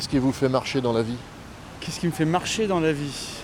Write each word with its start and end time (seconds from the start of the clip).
Qu'est-ce 0.00 0.08
qui 0.08 0.18
vous 0.18 0.32
fait 0.32 0.48
marcher 0.48 0.80
dans 0.80 0.94
la 0.94 1.02
vie? 1.02 1.18
Qu'est-ce 1.78 2.00
qui 2.00 2.06
me 2.06 2.10
fait 2.10 2.24
marcher 2.24 2.66
dans 2.66 2.80
la 2.80 2.90
vie? 2.90 3.34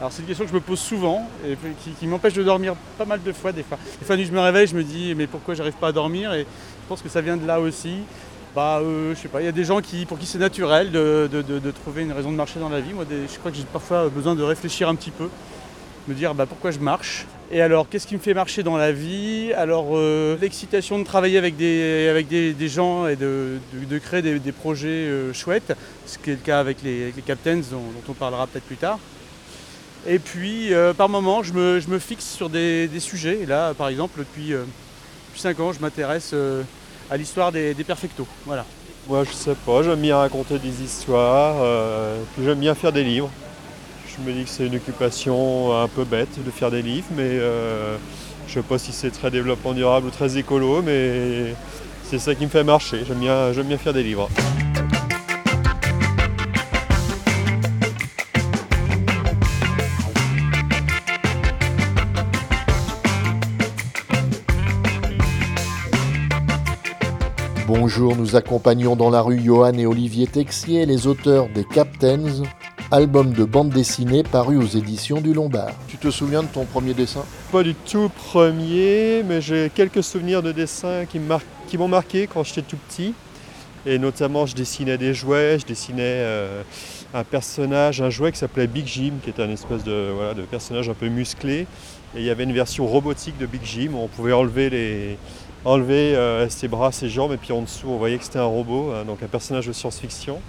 Alors 0.00 0.10
c'est 0.10 0.22
une 0.22 0.26
question 0.26 0.44
que 0.44 0.50
je 0.50 0.56
me 0.56 0.60
pose 0.60 0.80
souvent 0.80 1.24
et 1.46 1.56
qui, 2.00 2.06
m'empêche 2.08 2.32
de 2.32 2.42
dormir 2.42 2.74
pas 2.98 3.04
mal 3.04 3.22
de 3.22 3.30
fois 3.30 3.52
des 3.52 3.62
fois. 3.62 3.78
Des 4.00 4.04
fois 4.04 4.16
je 4.16 4.32
me 4.32 4.40
réveille, 4.40 4.66
je 4.66 4.74
me 4.74 4.82
dis 4.82 5.14
mais 5.14 5.28
pourquoi 5.28 5.54
j'arrive 5.54 5.74
pas 5.74 5.86
à 5.86 5.92
dormir? 5.92 6.34
Et 6.34 6.40
je 6.40 6.88
pense 6.88 7.00
que 7.00 7.08
ça 7.08 7.20
vient 7.20 7.36
de 7.36 7.46
là 7.46 7.60
aussi. 7.60 7.98
Bah 8.56 8.80
euh, 8.80 9.14
je 9.14 9.20
sais 9.20 9.28
pas, 9.28 9.40
il 9.40 9.44
y 9.44 9.48
a 9.48 9.52
des 9.52 9.62
gens 9.62 9.80
qui, 9.80 10.04
pour 10.04 10.18
qui 10.18 10.26
c'est 10.26 10.38
naturel 10.38 10.90
de, 10.90 11.70
trouver 11.84 12.02
une 12.02 12.10
raison 12.10 12.32
de 12.32 12.36
marcher 12.36 12.58
dans 12.58 12.70
la 12.70 12.80
vie. 12.80 12.92
Moi 12.92 13.04
je 13.08 13.38
crois 13.38 13.52
que 13.52 13.56
j'ai 13.56 13.62
parfois 13.62 14.08
besoin 14.08 14.34
de 14.34 14.42
réfléchir 14.42 14.88
un 14.88 14.96
petit 14.96 15.12
peu, 15.12 15.28
me 16.08 16.14
dire 16.14 16.34
bah, 16.34 16.46
pourquoi 16.46 16.70
je 16.70 16.78
marche? 16.78 17.26
Et 17.52 17.60
alors, 17.60 17.88
qu'est-ce 17.88 18.06
qui 18.06 18.14
me 18.14 18.20
fait 18.20 18.34
marcher 18.34 18.62
dans 18.62 18.76
la 18.76 18.92
vie? 18.92 19.52
Alors, 19.56 19.88
euh, 19.96 20.38
l'excitation 20.40 21.00
de 21.00 21.04
travailler 21.04 21.36
avec 21.36 21.56
des, 21.56 22.06
avec 22.08 22.28
des, 22.28 22.68
gens 22.68 23.08
et 23.08 23.16
de, 23.16 23.58
créer 24.00 24.22
des, 24.22 24.52
projets 24.52 24.88
euh, 24.88 25.32
chouettes, 25.32 25.76
ce 26.06 26.16
qui 26.16 26.30
est 26.30 26.34
le 26.34 26.38
cas 26.38 26.60
avec 26.60 26.78
les, 26.84 27.12
Captains, 27.26 27.60
dont, 27.72 27.82
on 28.08 28.12
parlera 28.12 28.46
peut-être 28.46 28.66
plus 28.66 28.76
tard. 28.76 29.00
Et 30.06 30.20
puis, 30.20 30.72
euh, 30.72 30.94
par 30.94 31.08
moments, 31.08 31.42
je 31.42 31.52
me, 31.52 31.98
fixe 31.98 32.24
sur 32.24 32.48
des, 32.48 32.88
sujets. 33.00 33.40
Et 33.42 33.46
là, 33.46 33.74
par 33.74 33.88
exemple, 33.88 34.20
depuis, 34.20 34.50
depuis 34.50 35.40
5 35.40 35.58
ans, 35.58 35.72
je 35.72 35.80
m'intéresse 35.80 36.32
à 37.10 37.16
l'histoire 37.16 37.50
des, 37.50 37.74
perfectos. 37.84 38.28
Voilà. 38.46 38.64
Moi, 39.08 39.24
je 39.24 39.32
sais 39.32 39.56
pas, 39.66 39.82
j'aime 39.82 40.00
bien 40.00 40.18
raconter 40.18 40.60
des 40.60 40.84
histoires, 40.84 41.56
puis 42.34 42.44
j'aime 42.44 42.60
bien 42.60 42.76
faire 42.76 42.92
des 42.92 43.02
livres. 43.02 43.30
Je 44.22 44.30
me 44.30 44.36
dis 44.36 44.44
que 44.44 44.50
c'est 44.50 44.66
une 44.66 44.76
occupation 44.76 45.80
un 45.80 45.88
peu 45.88 46.04
bête 46.04 46.44
de 46.44 46.50
faire 46.50 46.70
des 46.70 46.82
livres, 46.82 47.06
mais 47.16 47.22
euh, 47.22 47.96
je 48.46 48.58
ne 48.58 48.62
sais 48.62 48.68
pas 48.68 48.76
si 48.76 48.92
c'est 48.92 49.10
très 49.10 49.30
développement 49.30 49.72
durable 49.72 50.08
ou 50.08 50.10
très 50.10 50.36
écolo, 50.36 50.82
mais 50.82 51.54
c'est 52.04 52.18
ça 52.18 52.34
qui 52.34 52.44
me 52.44 52.50
fait 52.50 52.64
marcher. 52.64 52.98
J'aime 53.06 53.18
bien, 53.18 53.50
bien 53.52 53.78
faire 53.78 53.94
des 53.94 54.02
livres. 54.02 54.28
Bonjour, 67.66 68.16
nous 68.16 68.36
accompagnons 68.36 68.96
dans 68.96 69.08
la 69.08 69.22
rue 69.22 69.40
Johan 69.40 69.72
et 69.74 69.86
Olivier 69.86 70.26
Texier, 70.26 70.84
les 70.84 71.06
auteurs 71.06 71.48
des 71.48 71.64
Captains, 71.64 72.42
album 72.92 73.32
de 73.32 73.44
bande 73.44 73.70
dessinée 73.70 74.24
paru 74.24 74.56
aux 74.56 74.66
éditions 74.66 75.20
du 75.20 75.32
Lombard. 75.32 75.70
Tu 75.86 75.96
te 75.96 76.10
souviens 76.10 76.42
de 76.42 76.48
ton 76.48 76.64
premier 76.64 76.92
dessin? 76.92 77.24
Pas 77.52 77.62
du 77.62 77.74
tout 77.74 78.08
premier, 78.08 79.22
mais 79.22 79.40
j'ai 79.40 79.70
quelques 79.72 80.02
souvenirs 80.02 80.42
de 80.42 80.50
dessins 80.50 81.04
qui 81.06 81.78
m'ont 81.78 81.88
marqué 81.88 82.26
quand 82.26 82.42
j'étais 82.42 82.62
tout 82.62 82.76
petit. 82.88 83.14
Et 83.86 83.98
notamment, 83.98 84.44
je 84.44 84.56
dessinais 84.56 84.98
des 84.98 85.14
jouets, 85.14 85.58
je 85.60 85.66
dessinais 85.66 86.02
euh, 86.02 86.62
un 87.14 87.22
personnage, 87.22 88.02
un 88.02 88.10
jouet 88.10 88.32
qui 88.32 88.38
s'appelait 88.38 88.66
Big 88.66 88.86
Jim, 88.86 89.12
qui 89.22 89.30
était 89.30 89.42
un 89.42 89.50
espèce 89.50 89.84
de, 89.84 90.34
de 90.34 90.42
personnage 90.42 90.88
un 90.88 90.94
peu 90.94 91.08
musclé. 91.08 91.66
Et 92.16 92.18
il 92.18 92.24
y 92.24 92.30
avait 92.30 92.44
une 92.44 92.52
version 92.52 92.86
robotique 92.86 93.38
de 93.38 93.46
Big 93.46 93.62
Jim 93.64 93.90
où 93.94 93.98
on 93.98 94.08
pouvait 94.08 94.32
enlever, 94.32 94.68
les, 94.68 95.16
enlever 95.64 96.16
euh, 96.16 96.48
ses 96.48 96.66
bras, 96.66 96.90
ses 96.90 97.08
jambes, 97.08 97.32
et 97.32 97.36
puis 97.36 97.52
en 97.52 97.62
dessous, 97.62 97.86
on 97.88 97.98
voyait 97.98 98.18
que 98.18 98.24
c'était 98.24 98.40
un 98.40 98.44
robot, 98.44 98.92
hein, 98.92 99.04
donc 99.04 99.22
un 99.22 99.28
personnage 99.28 99.68
de 99.68 99.72
science-fiction 99.72 100.40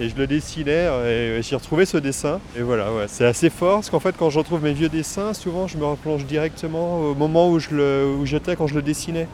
et 0.00 0.08
je 0.08 0.16
le 0.16 0.26
dessinais 0.26 0.88
et 1.06 1.42
j'ai 1.42 1.56
retrouvé 1.56 1.84
ce 1.84 1.96
dessin. 1.96 2.40
Et 2.56 2.62
voilà, 2.62 2.88
c'est 3.06 3.24
assez 3.24 3.50
fort 3.50 3.76
parce 3.76 3.90
qu'en 3.90 4.00
fait, 4.00 4.14
quand 4.18 4.30
je 4.30 4.38
retrouve 4.38 4.62
mes 4.62 4.72
vieux 4.72 4.88
dessins, 4.88 5.34
souvent 5.34 5.66
je 5.66 5.78
me 5.78 5.84
replonge 5.84 6.24
directement 6.26 6.98
au 7.00 7.14
moment 7.14 7.50
où, 7.50 7.58
j'étais 7.58 8.56
quand 8.56 8.66
je 8.66 8.74
le 8.74 8.82
dessinais. 8.82 9.28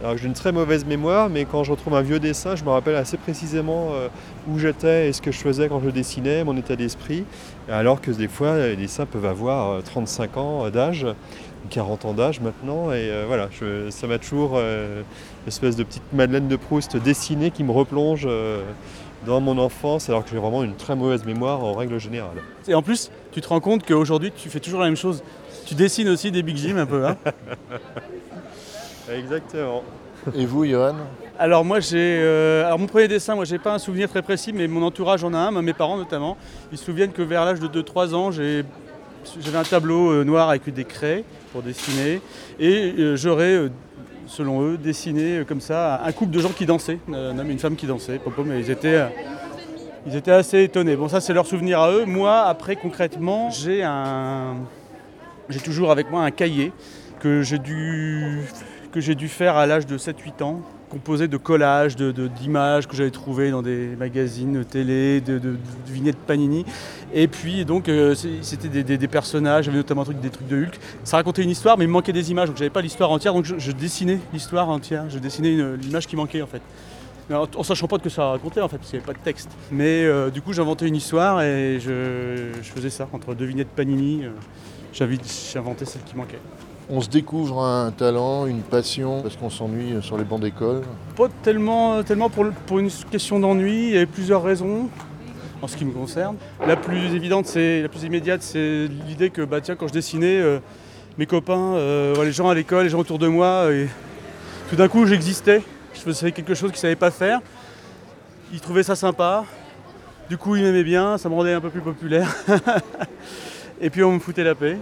Alors 0.00 0.16
j'ai 0.16 0.26
une 0.26 0.32
très 0.32 0.52
mauvaise 0.52 0.84
mémoire, 0.84 1.28
mais 1.28 1.44
quand 1.44 1.64
je 1.64 1.72
retrouve 1.72 1.94
un 1.96 2.02
vieux 2.02 2.20
dessin, 2.20 2.54
je 2.54 2.62
me 2.62 2.70
rappelle 2.70 2.94
assez 2.94 3.16
précisément 3.16 3.88
euh, 3.90 4.08
où 4.48 4.56
j'étais 4.56 5.08
et 5.08 5.12
ce 5.12 5.20
que 5.20 5.32
je 5.32 5.38
faisais 5.38 5.68
quand 5.68 5.80
je 5.80 5.86
le 5.86 5.92
dessinais, 5.92 6.44
mon 6.44 6.56
état 6.56 6.76
d'esprit. 6.76 7.24
Alors 7.68 8.00
que 8.00 8.12
des 8.12 8.28
fois, 8.28 8.58
les 8.58 8.76
dessins 8.76 9.06
peuvent 9.06 9.26
avoir 9.26 9.82
35 9.82 10.30
euh, 10.36 10.40
ans 10.40 10.70
d'âge, 10.70 11.04
40 11.70 12.04
ans 12.04 12.12
d'âge 12.12 12.40
maintenant. 12.40 12.92
Et 12.92 13.10
euh, 13.10 13.24
voilà, 13.26 13.48
ça 13.90 14.06
m'a 14.06 14.18
toujours 14.18 14.56
une 14.56 15.48
espèce 15.48 15.74
de 15.74 15.82
petite 15.82 16.12
Madeleine 16.12 16.46
de 16.46 16.56
Proust 16.56 16.96
dessinée 16.96 17.50
qui 17.50 17.64
me 17.64 17.72
replonge 17.72 18.28
dans 19.26 19.40
mon 19.40 19.58
enfance, 19.58 20.08
alors 20.08 20.24
que 20.24 20.30
j'ai 20.30 20.38
vraiment 20.38 20.62
une 20.64 20.76
très 20.76 20.96
mauvaise 20.96 21.24
mémoire 21.24 21.62
en 21.64 21.74
règle 21.74 21.98
générale. 21.98 22.42
Et 22.66 22.74
en 22.74 22.82
plus, 22.82 23.10
tu 23.32 23.40
te 23.40 23.48
rends 23.48 23.60
compte 23.60 23.84
qu'aujourd'hui, 23.86 24.32
tu 24.34 24.48
fais 24.48 24.60
toujours 24.60 24.80
la 24.80 24.86
même 24.86 24.96
chose. 24.96 25.22
Tu 25.66 25.74
dessines 25.74 26.08
aussi 26.08 26.30
des 26.30 26.42
Big 26.42 26.56
Jim 26.56 26.76
un 26.76 26.86
peu, 26.86 27.06
hein 27.06 27.16
Exactement. 29.12 29.82
Et 30.34 30.46
vous, 30.46 30.64
Johan? 30.64 30.94
Alors 31.38 31.64
moi 31.64 31.78
j'ai, 31.78 32.18
euh, 32.20 32.66
alors 32.66 32.80
mon 32.80 32.86
premier 32.86 33.06
dessin, 33.06 33.36
moi 33.36 33.44
j'ai 33.44 33.60
pas 33.60 33.72
un 33.72 33.78
souvenir 33.78 34.08
très 34.08 34.22
précis, 34.22 34.52
mais 34.52 34.66
mon 34.66 34.82
entourage 34.82 35.22
en 35.22 35.32
a 35.34 35.38
un, 35.38 35.62
mes 35.62 35.72
parents 35.72 35.96
notamment. 35.96 36.36
Ils 36.72 36.78
se 36.78 36.84
souviennent 36.84 37.12
que 37.12 37.22
vers 37.22 37.44
l'âge 37.44 37.60
de 37.60 37.68
2-3 37.68 38.12
ans, 38.12 38.32
j'avais 38.32 38.64
un 39.54 39.62
tableau 39.62 40.10
euh, 40.10 40.24
noir 40.24 40.48
avec 40.48 40.68
des 40.74 40.84
craies 40.84 41.22
pour 41.52 41.62
dessiner, 41.62 42.20
et 42.58 42.92
euh, 42.98 43.16
j'aurais 43.16 43.70
selon 44.28 44.62
eux, 44.62 44.78
dessiner 44.78 45.42
comme 45.46 45.60
ça 45.60 46.00
un 46.04 46.12
couple 46.12 46.30
de 46.30 46.40
gens 46.40 46.50
qui 46.50 46.66
dansaient, 46.66 46.98
un 47.12 47.38
homme 47.38 47.48
et 47.48 47.52
une 47.52 47.58
femme 47.58 47.76
qui 47.76 47.86
dansaient, 47.86 48.20
mais 48.44 48.60
ils 48.60 48.70
étaient, 48.70 48.94
euh, 48.94 49.08
ils 50.06 50.14
étaient 50.14 50.30
assez 50.30 50.62
étonnés. 50.62 50.96
Bon, 50.96 51.08
ça, 51.08 51.20
c'est 51.20 51.32
leur 51.32 51.46
souvenir 51.46 51.80
à 51.80 51.90
eux. 51.90 52.04
Moi, 52.04 52.42
après, 52.42 52.76
concrètement, 52.76 53.50
j'ai 53.50 53.82
un. 53.82 54.56
J'ai 55.48 55.60
toujours 55.60 55.90
avec 55.90 56.10
moi 56.10 56.22
un 56.24 56.30
cahier 56.30 56.72
que 57.20 57.42
j'ai 57.42 57.58
dû, 57.58 58.40
que 58.98 59.04
j'ai 59.04 59.14
dû 59.14 59.28
faire 59.28 59.56
à 59.56 59.66
l'âge 59.66 59.86
de 59.86 59.96
7-8 59.96 60.42
ans 60.42 60.60
composé 60.90 61.28
de 61.28 61.36
collages, 61.36 61.96
d'images 61.96 62.84
de, 62.84 62.90
que 62.90 62.96
j'avais 62.96 63.10
trouvées 63.10 63.50
dans 63.50 63.60
des 63.60 63.94
magazines 63.96 64.64
télé, 64.64 65.20
de, 65.20 65.56
vignettes 65.86 66.16
Panini. 66.16 66.64
Et 67.12 67.28
puis 67.28 67.64
donc 67.64 67.88
euh, 67.88 68.14
c'était 68.40 68.82
des, 68.82 69.08
personnages, 69.08 69.66
j'avais 69.66 69.76
notamment 69.76 70.04
des 70.04 70.30
trucs 70.30 70.48
de 70.48 70.64
Hulk. 70.64 70.78
Ça 71.04 71.18
racontait 71.18 71.42
une 71.42 71.50
histoire, 71.50 71.78
mais 71.78 71.84
il 71.84 71.88
me 71.88 71.92
manquait 71.92 72.12
des 72.12 72.30
images, 72.30 72.48
donc 72.48 72.56
j'avais 72.56 72.70
pas 72.70 72.80
l'histoire 72.80 73.10
entière, 73.10 73.34
donc 73.34 73.44
je, 73.44 73.72
dessinais 73.72 74.18
l'histoire 74.32 74.68
entière, 74.70 75.04
je 75.10 75.18
dessinais 75.18 75.76
l'image 75.76 76.06
qui 76.06 76.16
manquait 76.16 76.42
en 76.42 76.46
fait. 76.46 76.62
En, 77.30 77.62
sachant 77.62 77.86
pas 77.86 77.98
de 77.98 78.02
que 78.02 78.08
ça 78.08 78.30
racontait 78.30 78.62
en 78.62 78.68
fait, 78.68 78.78
parce 78.78 78.88
qu'il 78.88 78.98
n'y 78.98 79.04
avait 79.04 79.12
pas 79.12 79.18
de 79.18 79.22
texte. 79.22 79.50
Mais 79.70 80.04
euh, 80.04 80.30
du 80.30 80.40
coup 80.40 80.54
j'inventais 80.54 80.88
une 80.88 80.96
histoire 80.96 81.42
et 81.42 81.78
je, 81.78 82.50
faisais 82.62 82.90
ça 82.90 83.06
entre 83.12 83.34
deux 83.34 83.44
vignettes 83.44 83.68
Panini. 83.68 84.24
Euh, 84.24 84.30
j'inventais 84.94 85.84
celle 85.84 86.02
qui 86.04 86.16
manquait. 86.16 86.40
On 86.90 87.02
se 87.02 87.10
découvre 87.10 87.62
un 87.62 87.90
talent, 87.90 88.46
une 88.46 88.62
passion, 88.62 89.20
parce 89.20 89.36
qu'on 89.36 89.50
s'ennuie 89.50 90.02
sur 90.02 90.16
les 90.16 90.24
bancs 90.24 90.40
d'école 90.40 90.82
Pas 91.16 91.28
tellement, 91.42 92.02
tellement 92.02 92.30
pour, 92.30 92.78
une 92.78 92.90
question 93.10 93.38
d'ennui, 93.38 93.88
il 93.88 93.94
y 93.94 93.98
a 93.98 94.06
plusieurs 94.06 94.42
raisons 94.42 94.88
en 95.60 95.68
ce 95.68 95.76
qui 95.76 95.84
me 95.84 95.92
concerne. 95.92 96.36
La 96.66 96.76
plus 96.76 97.14
évidente, 97.14 97.44
c'est 97.44 97.82
la 97.82 97.88
plus 97.90 98.04
immédiate, 98.04 98.42
c'est 98.42 98.88
l'idée 99.06 99.28
que 99.28 99.42
bah, 99.42 99.60
tiens, 99.60 99.76
quand 99.76 99.86
je 99.86 99.92
dessinais, 99.92 100.40
euh, 100.40 100.60
mes 101.18 101.26
copains, 101.26 101.74
euh, 101.74 102.24
les 102.24 102.32
gens 102.32 102.48
à 102.48 102.54
l'école, 102.54 102.84
les 102.84 102.90
gens 102.90 103.00
autour 103.00 103.18
de 103.18 103.28
moi, 103.28 103.68
tout 104.70 104.76
d'un 104.76 104.88
coup 104.88 105.04
j'existais, 105.04 105.62
je 105.92 106.00
faisais 106.00 106.32
quelque 106.32 106.54
chose 106.54 106.70
qu'ils 106.70 106.78
ne 106.78 106.82
savaient 106.82 106.96
pas 106.96 107.10
faire. 107.10 107.40
Ils 108.50 108.60
trouvaient 108.60 108.82
ça 108.82 108.96
sympa, 108.96 109.44
du 110.30 110.38
coup 110.38 110.56
ils 110.56 110.62
m'aimaient 110.62 110.84
bien, 110.84 111.18
ça 111.18 111.28
me 111.28 111.34
rendait 111.34 111.52
un 111.52 111.60
peu 111.60 111.68
plus 111.68 111.82
populaire. 111.82 112.34
et 113.80 113.90
puis 113.90 114.02
on 114.02 114.12
me 114.12 114.18
foutait 114.20 114.44
la 114.44 114.54
paix. 114.54 114.78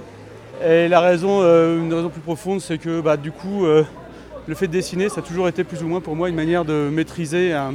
Et 0.64 0.88
la 0.88 1.00
raison, 1.00 1.40
euh, 1.42 1.78
une 1.78 1.92
raison 1.92 2.08
plus 2.08 2.22
profonde, 2.22 2.60
c'est 2.60 2.78
que 2.78 3.00
bah, 3.00 3.18
du 3.18 3.30
coup, 3.30 3.66
euh, 3.66 3.84
le 4.46 4.54
fait 4.54 4.66
de 4.66 4.72
dessiner, 4.72 5.10
ça 5.10 5.20
a 5.20 5.22
toujours 5.22 5.48
été 5.48 5.64
plus 5.64 5.82
ou 5.82 5.88
moins 5.88 6.00
pour 6.00 6.16
moi 6.16 6.30
une 6.30 6.34
manière 6.34 6.64
de 6.64 6.88
maîtriser 6.90 7.52
un, 7.52 7.74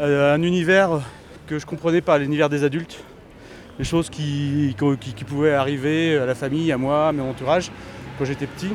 euh, 0.00 0.36
univers 0.36 1.00
que 1.46 1.58
je 1.58 1.66
comprenais 1.66 2.00
pas, 2.00 2.16
l'univers 2.18 2.48
des 2.48 2.64
adultes. 2.64 3.04
Les 3.78 3.84
choses 3.84 4.08
qui, 4.08 4.74
pouvaient 5.26 5.52
arriver 5.52 6.16
à 6.16 6.24
la 6.24 6.34
famille, 6.34 6.72
à 6.72 6.78
moi, 6.78 7.08
à 7.08 7.12
mon 7.12 7.30
entourage, 7.30 7.70
quand 8.18 8.24
j'étais 8.24 8.46
petit. 8.46 8.70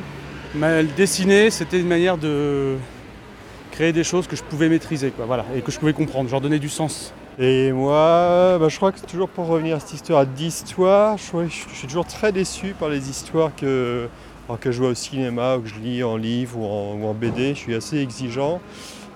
Mais 0.54 0.84
dessiner, 0.84 1.50
c'était 1.50 1.80
une 1.80 1.88
manière 1.88 2.16
de 2.16 2.76
créer 3.72 3.92
des 3.92 4.04
choses 4.04 4.28
que 4.28 4.36
je 4.36 4.44
pouvais 4.44 4.68
maîtriser, 4.68 5.12
voilà, 5.18 5.44
et 5.56 5.60
que 5.60 5.72
je 5.72 5.78
pouvais 5.80 5.92
comprendre, 5.92 6.30
leur 6.30 6.40
donner 6.40 6.60
du 6.60 6.68
sens. 6.68 7.12
Et 7.38 7.72
moi, 7.72 8.58
bah, 8.60 8.68
je 8.68 8.76
crois 8.76 8.92
que 8.92 9.00
toujours 9.00 9.28
pour 9.28 9.48
revenir 9.48 9.76
à 9.76 9.80
cette 9.80 9.94
histoire 9.94 10.24
d'histoire, 10.24 11.18
je, 11.18 11.48
suis 11.48 11.88
toujours 11.88 12.06
très 12.06 12.30
déçu 12.30 12.76
par 12.78 12.88
les 12.88 13.10
histoires 13.10 13.50
que, 13.56 14.08
que 14.60 14.70
je 14.70 14.78
vois 14.78 14.90
au 14.90 14.94
cinéma 14.94 15.56
ou 15.56 15.62
que 15.62 15.68
je 15.68 15.80
lis 15.80 16.04
en 16.04 16.16
livre 16.16 16.60
ou 16.60 17.04
en, 17.04 17.12
BD. 17.12 17.54
Je 17.54 17.58
suis 17.58 17.74
assez 17.74 17.98
exigeant. 17.98 18.60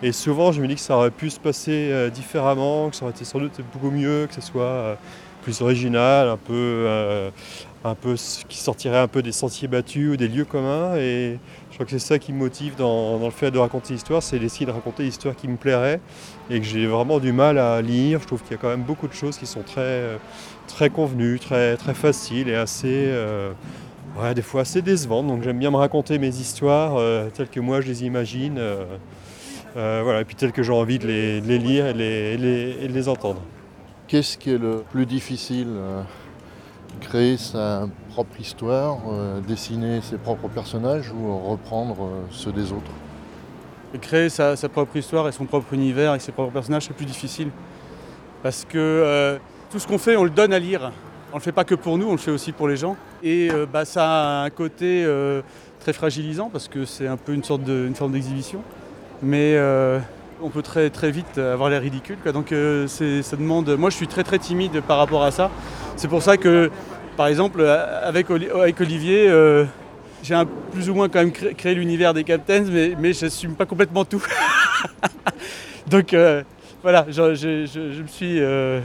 Et 0.03 0.11
souvent, 0.11 0.51
je 0.51 0.61
me 0.61 0.67
dis 0.67 0.75
que 0.75 0.81
ça 0.81 0.97
aurait 0.97 1.13
pu 1.13 1.31
se 1.31 1.39
passer 1.39 1.91
euh, 1.93 2.11
différemment, 2.11 2.91
que 2.91 2.97
ça 2.97 3.05
aurait 3.05 3.15
été 3.15 3.25
sans 3.25 3.39
doute 3.39 3.61
beaucoup 3.73 3.91
mieux, 3.91 4.27
que 4.27 4.35
ce 4.35 4.41
soit 4.41 4.63
euh, 4.63 4.95
plus 5.49 5.63
original, 5.63 6.29
un 6.29 6.37
peu, 6.37 6.53
euh, 6.53 7.31
un 7.83 7.95
peu 7.95 8.17
qui 8.51 8.59
sortirait 8.59 8.99
un 8.99 9.09
peu 9.09 9.23
des 9.23 9.33
sentiers 9.33 9.67
battus 9.67 10.13
ou 10.13 10.17
des 10.19 10.29
lieux 10.29 10.45
communs. 10.45 10.95
Et 10.97 11.39
je 11.71 11.75
crois 11.75 11.87
que 11.87 11.93
c'est 11.93 11.99
ça 11.99 12.19
qui 12.19 12.35
me 12.35 12.39
motive 12.39 12.75
dans, 12.77 13.19
le 13.19 13.31
fait 13.31 13.51
de 13.51 13.59
raconter 13.59 13.95
l'histoire, 13.95 14.23
c'est 14.23 14.39
d'essayer 14.39 14.67
de 14.67 14.71
raconter 14.71 15.05
l'histoire 15.05 15.35
qui 15.35 15.49
me 15.49 15.57
plairait 15.57 16.01
et 16.51 16.61
que 16.61 16.67
j'ai 16.67 16.87
vraiment 16.87 17.19
du 17.19 17.33
mal 17.33 17.57
à 17.57 17.81
lire. 17.81 18.21
Je 18.21 18.27
trouve 18.27 18.43
qu'il 18.43 18.53
y 18.53 18.55
a 18.57 18.59
quand 18.59 18.69
même 18.69 18.83
beaucoup 18.83 19.09
de 19.09 19.15
choses 19.15 19.39
qui 19.39 19.47
sont 19.47 19.63
très, 19.63 20.19
très 20.67 20.91
convenues, 20.91 21.39
très, 21.39 21.79
très 21.79 21.95
faciles 21.95 22.51
et 22.51 22.57
assez, 22.57 23.07
euh, 23.07 23.55
des 24.35 24.43
fois 24.43 24.61
assez 24.63 24.83
décevantes. 24.83 25.29
Donc 25.29 25.43
j'aime 25.43 25.59
bien 25.59 25.71
me 25.71 25.77
raconter 25.77 26.19
mes 26.19 26.37
histoires 26.37 26.97
euh, 26.99 27.31
telles 27.31 27.49
que 27.49 27.61
moi 27.61 27.81
je 27.81 27.87
les 27.87 28.05
imagine. 28.05 28.61
Voilà, 29.75 30.21
et 30.21 30.25
puis 30.25 30.35
tel 30.35 30.53
que 30.53 30.63
j'ai 30.63 30.73
envie 30.73 30.99
de 30.99 31.07
les, 31.07 31.41
lire 31.41 31.87
et 31.87 31.95
les, 31.95 32.37
de 32.37 32.93
les 32.93 33.09
entendre. 33.09 33.41
Qu'est-ce 34.09 34.39
qui 34.39 34.53
est 34.53 34.59
le 34.59 34.83
plus 34.91 35.05
difficile 35.05 35.69
euh, 35.69 36.03
Créer 37.03 37.37
sa 37.37 37.87
propre 38.09 38.41
histoire, 38.41 39.01
euh, 39.11 39.41
dessiner 39.41 40.01
ses 40.01 40.17
propres 40.17 40.49
personnages 40.49 41.13
ou 41.13 41.37
reprendre 41.47 41.97
euh, 42.01 42.25
ceux 42.31 42.51
des 42.51 42.73
autres? 42.73 42.91
Créer 44.01 44.31
sa, 44.31 44.57
propre 44.71 44.97
histoire 44.97 45.29
et 45.29 45.33
son 45.33 45.45
propre 45.45 45.75
univers 45.75 46.13
avec 46.13 46.23
ses 46.23 46.33
propres 46.33 46.53
personnages, 46.53 46.85
c'est 46.87 46.97
plus 46.97 47.05
difficile. 47.05 47.51
Parce 48.43 48.65
que 48.65 49.39
tout 49.71 49.79
ce 49.79 49.87
qu'on 49.87 49.99
fait, 49.99 50.17
on 50.17 50.25
le 50.25 50.31
donne 50.31 50.55
à 50.55 50.59
lire. 50.59 50.91
On 51.33 51.37
le 51.37 51.43
fait 51.43 51.53
pas 51.53 51.65
que 51.65 51.75
pour 51.75 51.99
nous, 51.99 52.07
on 52.09 52.13
le 52.13 52.19
fait 52.19 52.31
aussi 52.31 52.53
pour 52.53 52.69
les 52.69 52.77
gens. 52.77 52.97
Et 53.23 53.49
bah, 53.73 53.87
ça 53.87 54.05
a 54.41 54.45
un 54.45 54.51
côté 54.51 55.07
très 55.81 55.95
fragilisant 55.95 56.51
parce 56.51 56.69
que 56.69 56.85
c'est 56.85 57.07
un 57.07 57.17
peu 57.17 57.33
une 57.33 57.43
sorte 57.43 57.65
de, 57.65 57.87
une 57.87 57.95
forme 57.95 58.13
d'exhibition. 58.13 58.61
Mais 59.23 59.57
on 60.43 60.49
peut 60.51 60.63
très 60.63 60.91
très 60.91 61.11
vite 61.11 61.39
avoir 61.39 61.71
l'air 61.71 61.83
ridicule. 61.83 62.17
quoi. 62.23 62.33
Donc 62.33 62.53
euh, 62.53 62.87
ça 62.87 63.37
demande. 63.37 63.69
Moi, 63.77 63.91
je 63.91 63.97
suis 63.97 64.07
très 64.09 64.25
très 64.25 64.39
timide 64.39 64.81
par 64.83 64.99
rapport 64.99 65.25
à 65.25 65.31
ça. 65.31 65.51
C'est 65.97 66.09
pour 66.09 66.23
ça 66.23 66.37
que, 66.37 66.71
par 67.17 67.27
exemple, 67.27 67.61
euh, 67.61 68.07
avec, 68.09 68.31
Oli- 68.31 68.51
avec 68.51 68.81
Olivier, 68.81 69.29
euh, 69.29 69.65
j'ai 70.23 70.35
plus 70.73 70.91
ou 70.91 70.95
moins 70.95 71.09
quand 71.09 71.19
même 71.21 71.33
cré- 71.33 71.55
créé 71.55 71.75
l'univers 71.75 72.15
des 72.15 72.25
Captains, 72.25 72.65
mais, 72.71 72.93
mais 72.99 73.13
je 73.13 73.25
n'assume 73.25 73.55
pas 73.55 73.67
complètement 73.67 74.05
tout. 74.05 74.23
Donc 75.89 76.13
euh, 76.15 76.43
voilà, 76.83 77.07
je, 77.09 77.35
je- 77.35 77.67
je- 77.67 77.93
je 77.93 78.03
me 78.03 78.07
suis, 78.07 78.37
je 78.39 78.81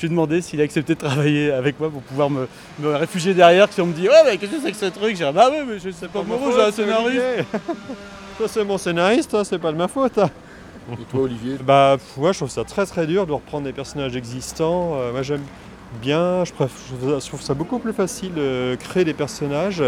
lui 0.00 0.06
ai 0.06 0.08
demandé 0.08 0.40
s'il 0.40 0.60
a 0.60 0.64
accepté 0.64 0.94
de 0.94 1.00
travailler 1.00 1.52
avec 1.52 1.78
moi 1.78 1.90
pour 1.90 2.02
pouvoir 2.02 2.30
me, 2.30 2.48
me 2.80 2.94
réfugier 2.96 3.34
derrière. 3.34 3.72
Si 3.72 3.80
on 3.80 3.86
me 3.86 3.92
dit 3.92 4.08
ouais, 4.08 4.22
mais 4.24 4.36
qu'est-ce 4.38 4.52
que 4.52 4.60
c'est 4.62 4.70
que 4.72 4.76
ce 4.76 4.86
truc? 4.86 5.16
J'ai 5.16 5.24
dit 5.26 5.32
bah 5.32 5.50
ouais, 5.50 5.64
mais 5.66 5.78
je 5.78 5.90
sais 5.90 6.08
pas 6.08 6.22
moi, 6.22 6.38
j'ai 6.54 6.62
un 6.62 6.72
scénariste. 6.72 7.22
Toi, 8.38 8.48
c'est 8.48 8.64
mon 8.64 8.78
scénariste, 8.78 9.32
hein, 9.34 9.44
c'est 9.44 9.58
pas 9.60 9.70
de 9.70 9.76
ma 9.76 9.86
faute. 9.86 10.18
Et 10.92 11.04
toi, 11.10 11.20
Olivier 11.22 11.56
Bah, 11.64 11.96
moi, 12.16 12.32
je 12.32 12.38
trouve 12.38 12.50
ça 12.50 12.64
très 12.64 12.86
très 12.86 13.06
dur 13.06 13.26
de 13.26 13.32
reprendre 13.32 13.64
des 13.64 13.72
personnages 13.72 14.16
existants. 14.16 14.92
Euh, 14.94 15.12
moi, 15.12 15.22
j'aime 15.22 15.42
bien, 16.02 16.44
je, 16.44 16.52
trouve 16.52 17.40
ça- 17.40 17.54
beaucoup 17.54 17.78
plus 17.78 17.92
facile 17.92 18.34
de 18.34 18.76
créer 18.80 19.04
des 19.04 19.14
personnages. 19.14 19.82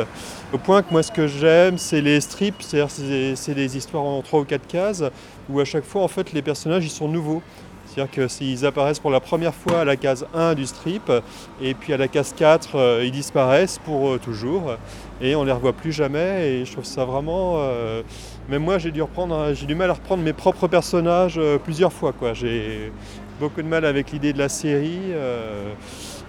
Au 0.52 0.58
point 0.58 0.82
que 0.82 0.92
moi, 0.92 1.02
ce 1.02 1.10
que 1.12 1.26
j'aime, 1.26 1.78
c'est 1.78 2.00
les 2.00 2.20
strips, 2.20 2.62
c'est-à-dire 2.62 2.90
c'est 3.36 3.54
des 3.54 3.76
histoires 3.76 4.04
en 4.04 4.22
3 4.22 4.40
ou 4.40 4.44
4 4.44 4.66
cases 4.66 5.02
où 5.48 5.60
à 5.60 5.64
chaque 5.64 5.84
fois, 5.84 6.02
en 6.02 6.08
fait, 6.08 6.32
les 6.32 6.42
personnages, 6.42 6.84
ils 6.84 6.90
sont 6.90 7.08
nouveaux. 7.08 7.42
C'est-à-dire 7.96 8.14
que 8.14 8.28
s'ils 8.28 8.66
apparaissent 8.66 8.98
pour 8.98 9.10
la 9.10 9.20
première 9.20 9.54
fois 9.54 9.80
à 9.80 9.84
la 9.86 9.96
case 9.96 10.26
1 10.34 10.52
du 10.54 10.66
strip, 10.66 11.10
et 11.62 11.72
puis 11.72 11.94
à 11.94 11.96
la 11.96 12.08
case 12.08 12.34
4, 12.36 12.74
euh, 12.74 13.02
ils 13.02 13.10
disparaissent 13.10 13.78
pour 13.78 14.10
euh, 14.10 14.18
toujours, 14.18 14.76
et 15.22 15.34
on 15.34 15.44
les 15.44 15.52
revoit 15.52 15.72
plus 15.72 15.92
jamais, 15.92 16.50
et 16.50 16.64
je 16.66 16.72
trouve 16.72 16.84
ça 16.84 17.06
vraiment... 17.06 17.54
euh, 17.56 18.02
même 18.50 18.62
moi, 18.62 18.76
j'ai 18.76 18.90
dû, 18.90 19.00
reprendre, 19.00 19.50
du 19.52 19.74
mal 19.74 19.88
à 19.88 19.94
reprendre 19.94 20.22
mes 20.22 20.34
propres 20.34 20.68
personnages 20.68 21.40
plusieurs 21.64 21.92
fois. 21.92 22.12
J'ai 22.34 22.92
beaucoup 23.40 23.62
de 23.62 23.66
mal 23.66 23.86
avec 23.86 24.12
l'idée 24.12 24.34
de 24.34 24.38
la 24.38 24.50
série. 24.50 25.00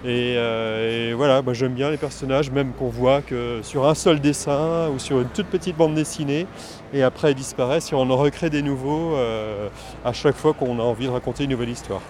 Euh, 0.04 0.08
et, 0.08 0.36
euh, 0.36 1.10
et 1.10 1.14
voilà, 1.14 1.42
moi 1.42 1.54
j'aime 1.54 1.74
bien 1.74 1.90
les 1.90 1.96
personnages, 1.96 2.50
même 2.50 2.72
qu'on 2.72 2.88
voit 2.88 3.20
que 3.22 3.60
sur 3.62 3.86
un 3.86 3.94
seul 3.94 4.20
dessin 4.20 4.88
ou 4.94 4.98
sur 4.98 5.20
une 5.20 5.28
toute 5.28 5.46
petite 5.46 5.76
bande 5.76 5.94
dessinée, 5.94 6.46
et 6.92 7.02
après 7.02 7.32
ils 7.32 7.34
disparaissent 7.34 7.92
et 7.92 7.94
on 7.94 8.10
en 8.10 8.16
recrée 8.16 8.50
des 8.50 8.62
nouveaux 8.62 9.14
euh, 9.14 9.68
à 10.04 10.12
chaque 10.12 10.36
fois 10.36 10.52
qu'on 10.54 10.78
a 10.78 10.82
envie 10.82 11.06
de 11.06 11.10
raconter 11.10 11.44
une 11.44 11.50
nouvelle 11.50 11.70
histoire. 11.70 12.00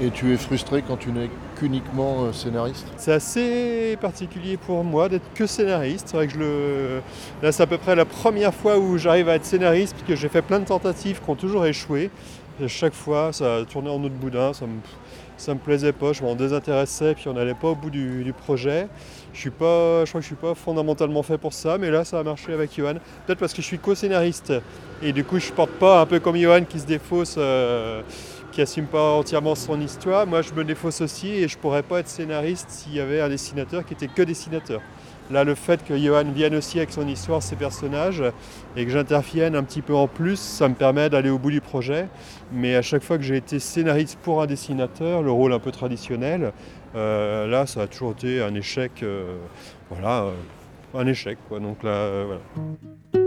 Et 0.00 0.10
tu 0.10 0.32
es 0.32 0.36
frustré 0.36 0.82
quand 0.86 0.96
tu 0.96 1.10
n'es 1.10 1.28
qu'uniquement 1.56 2.26
euh, 2.26 2.32
scénariste? 2.32 2.86
C'est 2.96 3.12
assez 3.12 3.98
particulier 4.00 4.56
pour 4.56 4.84
moi 4.84 5.08
d'être 5.08 5.26
que 5.34 5.44
scénariste. 5.44 6.06
C'est 6.08 6.16
vrai 6.16 6.28
que 6.28 6.34
je 6.34 6.38
le... 6.38 7.00
là 7.42 7.50
c'est 7.50 7.64
à 7.64 7.66
peu 7.66 7.78
près 7.78 7.96
la 7.96 8.04
première 8.04 8.54
fois 8.54 8.78
où 8.78 8.96
j'arrive 8.96 9.28
à 9.28 9.34
être 9.34 9.44
scénariste, 9.44 9.96
puisque 9.96 10.20
j'ai 10.20 10.28
fait 10.28 10.42
plein 10.42 10.60
de 10.60 10.66
tentatives 10.66 11.20
qui 11.20 11.28
ont 11.28 11.34
toujours 11.34 11.66
échoué. 11.66 12.10
Et 12.62 12.68
chaque 12.68 12.94
fois 12.94 13.32
ça 13.32 13.56
a 13.56 13.64
tourné 13.64 13.90
en 13.90 14.02
autre 14.04 14.14
boudin, 14.14 14.52
ça 14.52 14.66
me, 14.66 14.78
ça 15.38 15.54
me 15.54 15.58
plaisait 15.58 15.92
pas, 15.92 16.12
je 16.12 16.22
m'en 16.22 16.34
désintéressais, 16.34 17.14
puis 17.14 17.28
on 17.28 17.32
n'allait 17.32 17.54
pas 17.54 17.68
au 17.68 17.74
bout 17.74 17.90
du, 17.90 18.32
projet. 18.36 18.88
Je, 19.32 19.40
suis 19.40 19.50
pas, 19.50 20.04
je 20.04 20.10
crois 20.10 20.20
que 20.20 20.22
je 20.22 20.26
suis 20.26 20.34
pas 20.34 20.54
fondamentalement 20.54 21.22
fait 21.22 21.38
pour 21.38 21.52
ça, 21.52 21.78
mais 21.78 21.90
là 21.90 22.04
ça 22.04 22.18
a 22.18 22.22
marché 22.22 22.52
avec 22.52 22.74
Johan. 22.76 22.94
Peut-être 23.26 23.38
parce 23.38 23.52
que 23.52 23.62
je 23.62 23.66
suis 23.66 23.78
co-scénariste. 23.78 24.52
Et 25.02 25.12
du 25.12 25.24
coup 25.24 25.38
je 25.38 25.52
porte 25.52 25.70
pas 25.72 26.00
un 26.00 26.06
peu 26.06 26.20
comme 26.20 26.36
Johan 26.36 26.64
qui 26.64 26.80
se 26.80 26.86
défausse. 26.86 27.36
euh, 27.38 28.02
qui 28.58 28.62
assume 28.62 28.86
pas 28.86 29.12
entièrement 29.12 29.54
son 29.54 29.80
histoire. 29.80 30.26
Moi, 30.26 30.42
je 30.42 30.52
me 30.52 30.64
défausse 30.64 31.00
aussi 31.00 31.28
et 31.28 31.46
je 31.46 31.56
pourrais 31.56 31.84
pas 31.84 32.00
être 32.00 32.08
scénariste 32.08 32.68
s'il 32.70 32.94
y 32.94 33.00
avait 33.00 33.20
un 33.20 33.28
dessinateur 33.28 33.84
qui 33.84 33.94
était 33.94 34.08
que 34.08 34.22
dessinateur. 34.22 34.80
Là, 35.30 35.44
le 35.44 35.54
fait 35.54 35.84
que 35.84 35.96
Johan 35.96 36.24
vienne 36.32 36.54
aussi 36.54 36.78
avec 36.78 36.90
son 36.90 37.06
histoire, 37.06 37.42
ses 37.42 37.56
personnages, 37.56 38.22
et 38.76 38.84
que 38.84 38.90
j'intervienne 38.90 39.56
un 39.56 39.62
petit 39.62 39.82
peu 39.82 39.94
en 39.94 40.06
plus, 40.06 40.38
ça 40.38 40.68
me 40.68 40.74
permet 40.74 41.10
d'aller 41.10 41.30
au 41.30 41.38
bout 41.38 41.50
du 41.50 41.60
projet. 41.60 42.08
Mais 42.52 42.76
à 42.76 42.82
chaque 42.82 43.02
fois 43.02 43.18
que 43.18 43.24
j'ai 43.24 43.36
été 43.36 43.58
scénariste 43.58 44.18
pour 44.22 44.40
un 44.40 44.46
dessinateur, 44.46 45.22
le 45.22 45.30
rôle 45.30 45.52
un 45.52 45.58
peu 45.58 45.70
traditionnel, 45.70 46.52
euh, 46.94 47.46
là, 47.46 47.66
ça 47.66 47.82
a 47.82 47.86
toujours 47.86 48.12
été 48.12 48.42
un 48.42 48.54
échec. 48.54 49.02
euh, 49.02 49.36
voilà, 49.90 50.22
euh, 50.22 50.32
un 50.94 51.06
échec. 51.06 51.38
Donc 51.50 51.82
là, 51.82 52.24
voilà. 52.24 53.17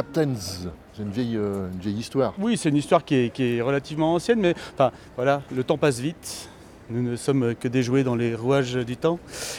Captains, 0.00 0.34
c'est 0.34 1.02
une 1.02 1.10
vieille, 1.10 1.36
euh, 1.36 1.68
une 1.74 1.78
vieille 1.78 1.98
histoire. 1.98 2.32
Oui, 2.38 2.56
c'est 2.56 2.70
une 2.70 2.76
histoire 2.76 3.04
qui 3.04 3.30
est, 3.38 3.60
relativement 3.60 4.14
ancienne, 4.14 4.40
mais 4.40 4.54
enfin 4.72 4.92
voilà, 5.14 5.42
le 5.54 5.62
temps 5.62 5.76
passe 5.76 6.00
vite. 6.00 6.48
Nous 6.88 7.02
ne 7.02 7.16
sommes 7.16 7.54
que 7.54 7.68
des 7.68 7.82
jouets 7.82 8.02
dans 8.02 8.14
les 8.14 8.34
rouages 8.34 8.76
du 8.76 8.96
temps. 8.96 9.18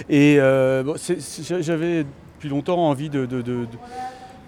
Et 0.10 0.40
euh, 0.40 0.84
j'avais 1.60 2.06
depuis 2.38 2.50
longtemps 2.50 2.90
envie 2.90 3.12
de- 3.12 3.28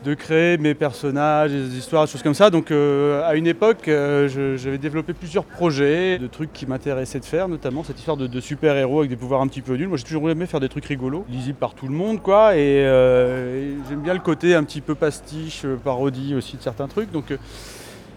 de 0.03 0.13
créer 0.13 0.57
mes 0.57 0.73
personnages, 0.73 1.51
des 1.51 1.77
histoires, 1.77 2.05
des 2.05 2.11
choses 2.11 2.23
comme 2.23 2.33
ça. 2.33 2.49
Donc 2.49 2.71
euh, 2.71 3.27
à 3.27 3.35
une 3.35 3.47
époque, 3.47 3.87
euh, 3.87 4.27
j'avais 4.57 4.77
développé 4.77 5.13
plusieurs 5.13 5.45
projets, 5.45 6.17
de 6.17 6.27
trucs 6.27 6.51
qui 6.53 6.65
m'intéressaient 6.65 7.19
de 7.19 7.25
faire, 7.25 7.47
notamment 7.47 7.83
cette 7.83 7.97
histoire 7.97 8.17
de, 8.17 8.39
super-héros 8.39 8.99
avec 8.99 9.09
des 9.09 9.15
pouvoirs 9.15 9.41
un 9.41 9.47
petit 9.47 9.61
peu 9.61 9.75
nuls. 9.75 9.87
Moi 9.87 9.97
j'ai 9.97 10.03
toujours 10.03 10.29
aimé 10.29 10.45
faire 10.45 10.59
des 10.59 10.69
trucs 10.69 10.85
rigolos, 10.85 11.25
lisibles 11.29 11.57
par 11.57 11.73
tout 11.73 11.87
le 11.87 11.93
monde, 11.93 12.21
quoi. 12.21 12.55
Et, 12.55 12.83
euh, 12.85 13.71
et 13.71 13.77
j'aime 13.89 14.01
bien 14.01 14.13
le 14.13 14.19
côté 14.19 14.55
un 14.55 14.63
petit 14.63 14.81
peu 14.81 14.95
pastiche, 14.95 15.65
parodie 15.83 16.35
aussi 16.35 16.57
de 16.57 16.61
certains 16.61 16.87
trucs. 16.87 17.11
Donc 17.11 17.33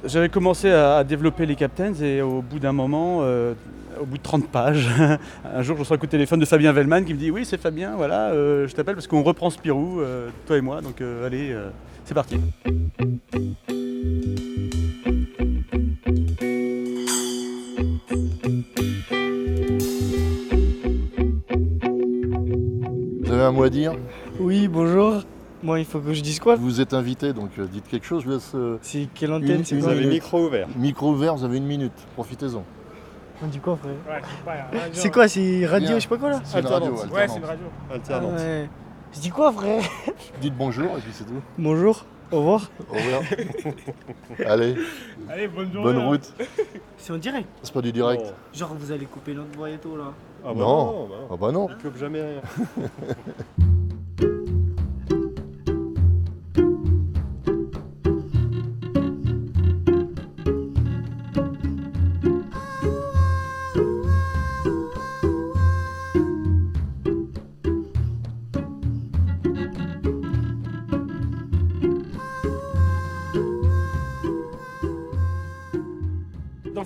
j'avais 0.04 0.28
commencé 0.28 0.70
à, 0.70 0.98
à 0.98 1.04
développer 1.04 1.46
les 1.46 1.56
Captains 1.56 1.94
et 1.94 2.22
au 2.22 2.42
bout 2.42 2.58
d'un 2.58 2.72
moment, 2.72 3.18
euh, 3.22 3.54
au 4.00 4.04
bout 4.06 4.18
de 4.18 4.22
30 4.22 4.48
pages, 4.48 4.88
un 5.44 5.62
jour 5.62 5.76
je 5.76 5.80
reçois 5.80 5.96
un 5.96 5.98
coup 5.98 6.06
de 6.06 6.10
téléphone 6.10 6.40
de 6.40 6.44
Fabien 6.44 6.72
Vellman 6.72 7.02
qui 7.04 7.14
me 7.14 7.18
dit 7.18 7.30
Oui, 7.30 7.44
c'est 7.44 7.60
Fabien, 7.60 7.94
voilà, 7.96 8.30
euh, 8.30 8.68
je 8.68 8.74
t'appelle 8.74 8.94
parce 8.94 9.06
qu'on 9.06 9.22
reprend 9.22 9.50
Spirou, 9.50 10.00
euh, 10.00 10.28
toi 10.46 10.56
et 10.56 10.60
moi, 10.60 10.80
donc 10.80 11.00
euh, 11.00 11.26
allez, 11.26 11.50
euh, 11.52 11.68
c'est 12.04 12.14
parti. 12.14 12.38
Vous 23.22 23.32
avez 23.32 23.42
un 23.42 23.52
mot 23.52 23.64
à 23.64 23.70
dire? 23.70 23.92
Oui, 24.38 24.68
bonjour. 24.68 25.22
Moi, 25.62 25.78
il 25.80 25.84
faut 25.86 25.98
que 26.00 26.12
je 26.12 26.20
dise 26.20 26.38
quoi 26.38 26.56
Vous 26.56 26.80
êtes 26.80 26.92
invité, 26.94 27.32
donc 27.32 27.50
euh, 27.58 27.66
dites 27.66 27.88
quelque 27.88 28.06
chose. 28.06 28.22
Je 28.24 28.30
laisse 28.30 28.52
euh, 28.54 28.78
C'est 28.82 29.08
quelle 29.14 29.32
antenne 29.32 29.50
Une- 29.58 29.64
C'est 29.64 29.74
une 29.74 29.80
Vous 29.80 29.86
quoi 29.86 29.94
avez 29.94 30.04
le 30.04 30.10
micro 30.10 30.46
ouvert. 30.46 30.68
micro 30.76 31.10
ouvert, 31.12 31.34
vous 31.36 31.44
avez 31.44 31.56
une 31.56 31.66
minute. 31.66 31.92
Profitez-en. 32.14 32.62
On 33.42 33.46
dit 33.48 33.58
quoi, 33.58 33.76
frère 33.76 34.22
C'est 34.92 35.10
quoi 35.12 35.28
C'est 35.28 35.66
radio, 35.66 35.94
je 35.96 36.00
sais 36.00 36.08
pas 36.08 36.16
quoi 36.18 36.30
là 36.30 36.40
C'est 36.44 36.58
une 36.60 36.66
radio. 36.66 36.92
Alternante. 36.92 37.12
alternante. 37.14 37.44
radio. 37.48 37.66
Alternante. 37.92 38.32
Ah 38.36 38.42
ouais. 38.42 38.68
Je 39.14 39.20
dis 39.20 39.30
quoi, 39.30 39.52
frère 39.52 39.82
Dites 40.40 40.54
bonjour 40.56 40.86
et 40.96 41.00
puis 41.00 41.10
c'est 41.12 41.24
tout. 41.24 41.40
Bonjour, 41.58 42.04
au 42.32 42.36
revoir. 42.38 42.70
Au 42.90 42.94
revoir. 42.94 43.22
Allez, 44.46 44.74
Allez, 45.28 45.48
bonne 45.48 45.72
journée. 45.72 45.92
bonne 45.92 46.02
hein. 46.02 46.06
route. 46.08 46.32
C'est 46.98 47.12
en 47.12 47.18
direct 47.18 47.48
C'est 47.62 47.72
pas 47.74 47.82
du 47.82 47.92
direct. 47.92 48.22
Oh. 48.26 48.56
Genre, 48.56 48.74
vous 48.78 48.90
allez 48.92 49.06
couper 49.06 49.34
notre 49.34 49.50
tout 49.78 49.96
là 49.96 50.12
Ah 50.44 50.48
bah 50.52 50.60
Non. 50.60 50.86
non, 50.86 51.08
bah 51.08 51.14
non. 51.20 51.28
Ah 51.30 51.36
bah 51.38 51.52
non. 51.52 51.68
On 51.70 51.82
coupe 51.82 51.96
jamais 51.98 52.20
rien. 52.22 52.40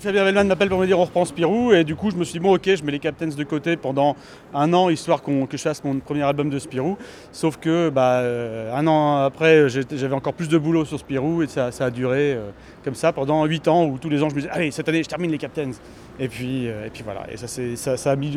Fabien 0.01 0.23
Bellman 0.23 0.47
m'appelle 0.47 0.69
pour 0.69 0.79
me 0.79 0.87
dire 0.87 0.97
on 0.97 1.05
reprend 1.05 1.25
Spirou 1.25 1.73
et 1.73 1.83
du 1.83 1.95
coup 1.95 2.09
je 2.09 2.15
me 2.15 2.23
suis 2.23 2.33
dit 2.33 2.39
bon 2.39 2.55
ok 2.55 2.75
je 2.75 2.83
mets 2.83 2.91
les 2.91 2.97
Captains 2.97 3.27
de 3.27 3.43
côté 3.43 3.77
pendant 3.77 4.15
un 4.51 4.73
an 4.73 4.89
histoire 4.89 5.21
que 5.21 5.31
je 5.51 5.57
fasse 5.57 5.83
mon 5.83 5.99
premier 5.99 6.23
album 6.23 6.49
de 6.49 6.57
Spirou. 6.57 6.97
Sauf 7.31 7.57
que 7.57 7.89
bah, 7.89 8.21
euh, 8.21 8.75
un 8.75 8.87
an 8.87 9.17
après 9.17 9.69
j'avais 9.69 10.15
encore 10.15 10.33
plus 10.33 10.49
de 10.49 10.57
boulot 10.57 10.85
sur 10.85 10.97
Spirou 10.97 11.43
et 11.43 11.47
ça, 11.47 11.69
a 11.79 11.91
duré 11.91 12.33
euh, 12.33 12.49
comme 12.83 12.95
ça 12.95 13.13
pendant 13.13 13.45
8 13.45 13.67
ans 13.67 13.85
où 13.85 13.99
tous 13.99 14.09
les 14.09 14.23
ans 14.23 14.29
je 14.29 14.33
me 14.33 14.41
disais 14.41 14.51
allez 14.51 14.71
cette 14.71 14.89
année 14.89 15.03
je 15.03 15.09
termine 15.09 15.29
les 15.29 15.37
Captains. 15.37 15.71
Et 16.19 16.27
puis, 16.27 16.65
et 16.65 16.89
puis 16.91 17.03
voilà 17.03 17.31
et 17.31 17.37
ça, 17.37 17.47
ça, 17.47 17.95
ça 17.95 18.11
a 18.11 18.15
mis 18.15 18.35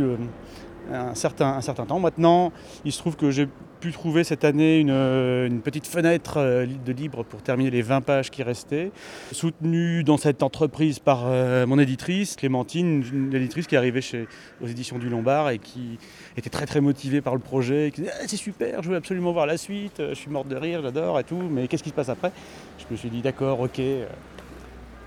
un 0.93 1.15
certain, 1.15 1.49
un 1.55 1.61
certain 1.61 1.87
temps. 1.87 2.01
Maintenant, 2.01 2.53
il 2.85 2.93
se 2.93 2.99
trouve 2.99 3.17
que 3.17 3.31
j'ai 3.31 3.49
pu 3.81 3.93
trouver 3.93 4.25
cette 4.25 4.45
année 4.45 4.79
une, 4.79 4.91
euh, 4.91 5.49
petite 5.63 5.87
fenêtre 5.87 6.39
euh, 6.39 6.67
de 6.67 6.93
libre 6.93 7.23
pour 7.23 7.43
terminer 7.43 7.71
les 7.71 7.83
20 7.83 8.01
pages 8.01 8.31
qui 8.31 8.43
restaient, 8.43 8.93
soutenue 9.31 10.05
dans 10.05 10.17
cette 10.17 10.43
entreprise 10.43 10.99
par 10.99 11.25
euh, 11.27 11.67
mon 11.67 11.79
éditrice, 11.79 12.37
Clémentine, 12.37 13.05
une 13.13 13.35
éditrice 13.35 13.67
qui 13.67 13.75
est 13.75 13.79
arrivée 13.79 14.01
chez, 14.01 14.27
aux 14.63 14.67
éditions 14.67 14.99
du 14.99 15.11
Lombard 15.11 15.51
et 15.51 15.59
qui 15.59 15.99
était 16.37 16.49
très 16.49 16.65
très 16.65 16.81
motivée 16.81 17.21
par 17.21 17.35
le 17.35 17.41
projet, 17.41 17.91
qui 17.95 18.03
disait 18.03 18.13
ah, 18.15 18.25
c'est 18.27 18.39
super, 18.39 18.83
je 18.83 18.89
veux 18.89 18.97
absolument 18.97 19.33
voir 19.33 19.47
la 19.47 19.59
suite, 19.59 19.97
je 19.99 20.15
suis 20.15 20.31
morte 20.31 20.49
de 20.49 20.57
rire, 20.57 20.81
j'adore 20.83 21.21
et 21.21 21.25
tout, 21.25 21.43
mais 21.51 21.69
qu'est-ce 21.69 21.83
qui 21.83 21.91
se 21.91 21.95
passe 21.95 22.09
après? 22.09 22.33
Je 22.79 22.85
me 22.91 22.97
suis 22.97 23.11
dit 23.11 23.21
d'accord, 23.21 23.61
ok 23.61 23.81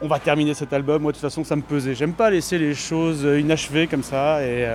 on 0.02 0.08
va 0.08 0.20
terminer 0.20 0.54
cet 0.54 0.74
album. 0.74 1.02
Moi, 1.02 1.12
de 1.12 1.18
toute 1.18 1.22
façon, 1.22 1.44
ça 1.44 1.56
me 1.56 1.62
pesait. 1.62 1.96
J'aime 1.96 2.14
pas 2.14 2.30
laisser 2.30 2.58
les 2.58 2.74
choses 2.76 3.24
inachevées 3.24 3.88
comme 3.88 4.04
ça. 4.04 4.44
Et, 4.44 4.68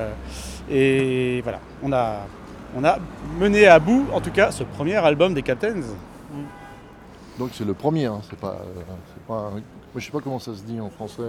et 0.71 1.41
voilà, 1.43 1.61
on 1.83 1.93
a, 1.93 2.27
on 2.77 2.85
a 2.85 2.99
mené 3.39 3.67
à 3.67 3.79
bout, 3.79 4.07
en 4.13 4.21
tout 4.21 4.33
cas, 4.33 4.51
ce 4.51 4.65
premier 4.65 4.97
album 4.97 5.35
des 5.35 5.43
Captains. 5.43 5.83
Donc 7.39 7.51
c'est 7.55 7.65
le 7.65 7.75
premier, 7.75 8.07
hein, 8.07 8.21
c'est 8.29 8.39
pas, 8.39 8.61
euh, 8.61 8.83
pas 9.27 9.35
un... 9.35 9.63
je 9.97 10.05
sais 10.05 10.11
pas 10.11 10.21
comment 10.21 10.39
ça 10.39 10.55
se 10.55 10.63
dit 10.63 10.79
en 10.81 10.91
français. 10.91 11.23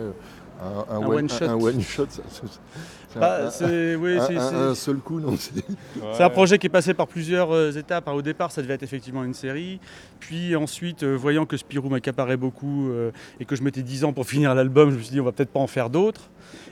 Un, 0.62 1.06
one, 1.06 1.30
shot. 1.30 1.46
Un 1.46 1.56
one 1.56 1.82
shot, 1.82 2.08
bah, 3.16 3.52
c'est 3.52 3.96
un, 3.96 4.74
seul 4.76 4.98
coup, 4.98 5.20
non 5.20 5.36
C'est 5.38 6.24
un 6.24 6.30
projet 6.30 6.58
qui 6.58 6.68
est 6.68 6.70
passé 6.70 6.94
par 6.94 7.08
plusieurs 7.08 7.52
euh, 7.52 7.72
étapes. 7.72 8.08
Au 8.08 8.22
départ, 8.22 8.52
ça 8.52 8.62
devait 8.62 8.74
être 8.74 8.84
effectivement 8.84 9.24
une 9.24 9.34
série. 9.34 9.80
Puis 10.20 10.56
ensuite, 10.56 11.04
euh, 11.04 11.16
voyant 11.16 11.46
que 11.46 11.58
Spirou 11.58 11.90
m'accaparait 11.90 12.38
beaucoup 12.38 12.90
et 13.40 13.46
que 13.46 13.56
je 13.56 13.64
mettais 13.64 13.84
10 13.84 14.06
ans 14.06 14.14
pour 14.14 14.26
finir 14.28 14.56
l'album, 14.56 14.92
je 14.92 14.98
me 14.98 15.02
suis 15.02 15.12
dit 15.12 15.22
on 15.22 15.26
va 15.26 15.32
peut-être 15.32 15.52
pas 15.52 15.60
en 15.60 15.68
faire 15.68 15.90
d'autres. 15.90 16.30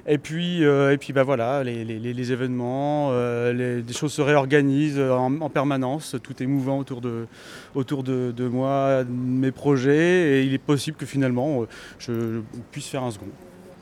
Et 0.07 0.17
puis, 0.17 0.65
euh, 0.65 0.93
et 0.93 0.97
puis 0.97 1.13
bah 1.13 1.23
voilà, 1.23 1.63
les, 1.63 2.31
événements, 2.31 3.09
euh, 3.11 3.81
les, 3.83 3.93
choses 3.93 4.13
se 4.13 4.21
réorganisent 4.21 4.99
en, 4.99 5.49
permanence, 5.49 6.15
tout 6.23 6.41
est 6.41 6.47
mouvant 6.47 6.79
autour 6.79 7.01
de, 7.01 7.27
autour 7.75 8.03
de, 8.03 8.47
moi, 8.47 9.03
de 9.03 9.11
mes 9.11 9.51
projets, 9.51 10.39
et 10.39 10.43
il 10.43 10.53
est 10.53 10.59
possible 10.59 10.97
que 10.97 11.05
finalement 11.05 11.61
euh, 11.61 11.65
je, 11.99 12.41
puisse 12.71 12.87
faire 12.87 13.03
un 13.03 13.11
second. 13.11 13.27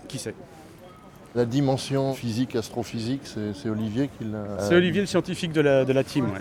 Qui 0.10 0.20
sait 0.20 0.36
la 1.36 1.46
dimension 1.46 2.16
physique, 2.16 2.56
astrophysique, 2.56 3.22
c'est 3.24 3.70
Olivier 3.70 4.10
qui 4.18 4.25
l'a. 4.25 4.63
C'est 4.68 4.74
Olivier 4.74 5.01
le 5.01 5.08
scientifique 5.08 5.51
de 5.51 5.62
la, 5.62 5.86
de 5.86 5.94
la 5.94 6.04
team. 6.04 6.28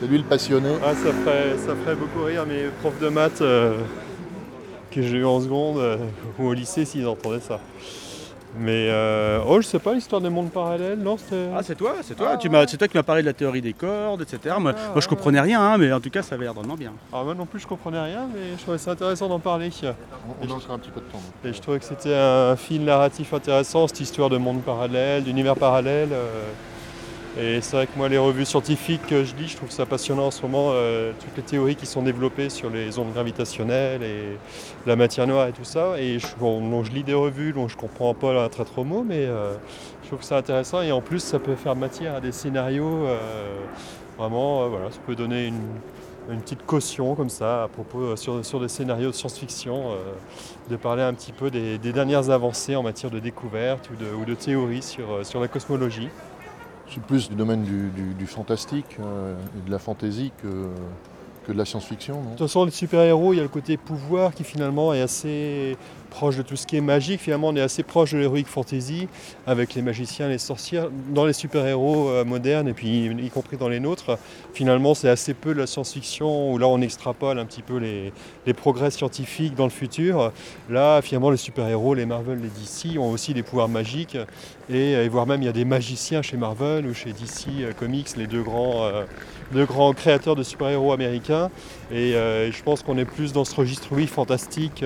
c'est 0.00 0.08
lui 0.08 0.18
le 0.18 0.24
passionné. 0.24 0.70
Ah, 0.84 0.94
ça, 0.94 1.12
ferait, 1.12 1.56
ça 1.64 1.76
ferait 1.76 1.94
beaucoup 1.94 2.24
rire 2.24 2.44
mes 2.44 2.64
profs 2.80 2.98
de 2.98 3.08
maths 3.08 3.40
que 4.90 5.02
j'ai 5.02 5.18
eu 5.18 5.24
en 5.24 5.40
seconde 5.40 5.78
euh, 5.78 5.96
ou 6.38 6.46
au 6.46 6.52
lycée 6.52 6.84
s'ils 6.84 7.06
entendaient 7.06 7.40
ça. 7.40 7.60
Mais 8.60 8.88
euh, 8.90 9.40
oh, 9.46 9.60
je 9.60 9.66
sais 9.66 9.78
pas, 9.78 9.94
l'histoire 9.94 10.20
des 10.20 10.30
mondes 10.30 10.50
parallèles, 10.50 10.98
non 10.98 11.16
Ah, 11.56 11.62
c'est 11.62 11.76
toi, 11.76 11.94
c'est 12.02 12.14
toi. 12.16 12.36
tu 12.36 12.48
m'as, 12.48 12.66
c'est 12.66 12.76
toi 12.76 12.88
qui 12.88 12.96
m'as 12.96 13.02
parlé 13.02 13.22
de 13.22 13.26
la 13.26 13.32
théorie 13.32 13.62
des 13.62 13.72
cordes, 13.72 14.22
etc. 14.22 14.56
moi, 14.58 14.74
je 14.96 15.06
comprenais 15.06 15.40
rien, 15.40 15.60
hein, 15.60 15.78
mais 15.78 15.92
en 15.92 16.00
tout 16.00 16.10
cas, 16.10 16.22
ça 16.22 16.34
avait 16.34 16.44
l'air 16.44 16.54
vraiment 16.54 16.74
bien. 16.74 16.92
Ah, 17.12 17.22
moi 17.24 17.34
non 17.34 17.46
plus, 17.46 17.60
je 17.60 17.66
comprenais 17.66 18.00
rien, 18.00 18.28
mais 18.32 18.56
je 18.56 18.62
trouvais 18.62 18.78
ça 18.78 18.92
intéressant 18.92 19.28
d'en 19.28 19.38
parler. 19.38 19.70
On, 19.82 20.46
on 20.50 20.72
un 20.74 20.78
petit 20.78 20.90
peu 20.90 21.00
de 21.00 21.06
temps. 21.06 21.20
Et 21.44 21.52
je 21.52 21.60
trouvais 21.60 21.78
que 21.78 21.84
c'était 21.84 22.14
un 22.14 22.56
fil 22.56 22.84
narratif 22.84 23.32
intéressant, 23.32 23.86
cette 23.86 24.00
histoire 24.00 24.28
de 24.28 24.38
mondes 24.38 24.62
parallèles, 24.62 25.24
d'univers 25.24 25.54
parallèles. 25.56 26.12
Euh, 26.12 26.50
et 27.36 27.60
c'est 27.60 27.76
vrai 27.76 27.86
que 27.86 27.96
moi, 27.96 28.08
les 28.08 28.18
revues 28.18 28.44
scientifiques 28.44 29.06
que 29.06 29.22
je 29.22 29.34
lis, 29.36 29.48
je 29.48 29.56
trouve 29.56 29.70
ça 29.70 29.86
passionnant 29.86 30.26
en 30.26 30.30
ce 30.30 30.42
moment, 30.42 30.70
euh, 30.72 31.12
toutes 31.20 31.36
les 31.36 31.42
théories 31.42 31.76
qui 31.76 31.86
sont 31.86 32.02
développées 32.02 32.48
sur 32.48 32.70
les 32.70 32.98
ondes 32.98 33.12
gravitationnelles 33.12 34.02
et 34.02 34.38
la 34.86 34.96
matière 34.96 35.26
noire 35.26 35.46
et 35.46 35.52
tout 35.52 35.64
ça. 35.64 36.00
Et 36.00 36.18
je, 36.18 36.26
je 36.26 36.90
lis 36.90 37.04
des 37.04 37.14
revues 37.14 37.52
dont 37.52 37.68
je 37.68 37.76
comprends 37.76 38.14
pas 38.14 38.48
très 38.48 38.64
trop 38.64 38.82
mot, 38.82 39.04
mais 39.06 39.26
euh, 39.26 39.54
je 40.02 40.08
trouve 40.08 40.22
c'est 40.22 40.34
intéressant. 40.34 40.80
Et 40.82 40.90
en 40.90 41.00
plus, 41.00 41.20
ça 41.20 41.38
peut 41.38 41.54
faire 41.54 41.76
matière 41.76 42.14
à 42.14 42.20
des 42.20 42.32
scénarios. 42.32 43.04
Euh, 43.06 43.58
vraiment, 44.16 44.68
voilà, 44.68 44.90
ça 44.90 44.98
peut 45.06 45.14
donner 45.14 45.46
une, 45.46 45.60
petite 46.40 46.66
caution 46.66 47.14
comme 47.14 47.30
ça 47.30 47.64
à 47.64 47.68
propos 47.68 48.14
sur, 48.16 48.44
sur 48.44 48.60
des 48.60 48.68
scénarios 48.68 49.10
de 49.10 49.14
science-fiction, 49.14 49.92
de 50.68 50.76
parler 50.76 51.02
un 51.02 51.14
petit 51.14 51.32
peu 51.32 51.50
des, 51.50 51.78
dernières 51.78 52.28
avancées 52.28 52.76
en 52.76 52.82
matière 52.82 53.10
de 53.10 53.18
découverte 53.18 53.88
ou 53.90 53.96
de, 53.96 54.12
ou 54.12 54.26
de 54.26 54.34
théories 54.34 54.82
sur, 54.82 55.24
sur 55.24 55.40
la 55.40 55.48
cosmologie. 55.48 56.10
C'est 56.90 57.02
plus 57.02 57.28
du 57.28 57.34
domaine 57.34 57.64
du, 57.64 58.26
fantastique 58.26 58.96
euh, 59.00 59.34
et 59.58 59.66
de 59.66 59.70
la 59.70 59.78
fantaisie 59.78 60.32
que, 60.42 60.70
de 61.52 61.58
la 61.58 61.64
science-fiction. 61.64 62.22
De 62.22 62.28
toute 62.30 62.38
façon, 62.38 62.64
les 62.64 62.70
super-héros, 62.70 63.32
il 63.32 63.36
y 63.36 63.40
a 63.40 63.42
le 63.42 63.48
côté 63.48 63.76
pouvoir 63.76 64.34
qui 64.34 64.44
finalement 64.44 64.92
est 64.92 65.00
assez 65.00 65.76
proche 66.08 66.36
de 66.36 66.42
tout 66.42 66.56
ce 66.56 66.66
qui 66.66 66.76
est 66.76 66.80
magique. 66.80 67.20
Finalement, 67.20 67.48
on 67.48 67.56
est 67.56 67.60
assez 67.60 67.82
proche 67.82 68.12
de 68.12 68.18
l'héroïque 68.18 68.46
fantasy 68.46 69.08
avec 69.46 69.74
les 69.74 69.82
magiciens, 69.82 70.28
les 70.28 70.38
sorcières. 70.38 70.88
Dans 71.10 71.26
les 71.26 71.32
super-héros 71.32 72.08
euh, 72.08 72.24
modernes, 72.24 72.68
et 72.68 72.74
puis 72.74 73.06
y 73.06 73.30
compris 73.30 73.56
dans 73.56 73.68
les 73.68 73.80
nôtres, 73.80 74.18
finalement, 74.52 74.94
c'est 74.94 75.08
assez 75.08 75.34
peu 75.34 75.54
de 75.54 75.60
la 75.60 75.66
science-fiction 75.66 76.52
où 76.52 76.58
là, 76.58 76.66
on 76.66 76.80
extrapole 76.80 77.38
un 77.38 77.44
petit 77.44 77.62
peu 77.62 77.78
les, 77.78 78.12
progrès 78.54 78.90
scientifiques 78.90 79.54
dans 79.54 79.64
le 79.64 79.70
futur. 79.70 80.32
Là, 80.68 81.00
finalement, 81.02 81.30
les 81.30 81.36
super-héros, 81.36 81.94
les 81.94 82.06
Marvel, 82.06 82.40
les 82.40 82.48
DC 82.48 82.98
ont 82.98 83.10
aussi 83.10 83.34
des 83.34 83.42
pouvoirs 83.42 83.68
magiques. 83.68 84.16
Et, 84.70 85.08
voire 85.08 85.26
même, 85.26 85.42
il 85.42 85.46
y 85.46 85.48
a 85.48 85.52
des 85.52 85.64
magiciens 85.64 86.20
chez 86.20 86.36
Marvel 86.36 86.86
ou 86.86 86.92
chez 86.92 87.12
DC 87.12 87.48
euh, 87.60 87.72
Comics, 87.72 88.16
les 88.16 88.26
deux 88.26 88.42
grands, 88.42 88.84
euh, 88.84 89.04
deux 89.52 89.64
grands 89.64 89.92
créateurs 89.92 90.36
de 90.36 90.42
super-héros 90.42 90.92
américains. 90.92 91.50
Et 91.90 92.12
je 92.12 92.62
pense 92.62 92.82
qu'on 92.82 92.98
est 92.98 93.04
plus 93.04 93.32
dans 93.32 93.44
ce 93.44 93.54
registre, 93.54 93.88
oui, 93.92 94.06
fantastique 94.06 94.84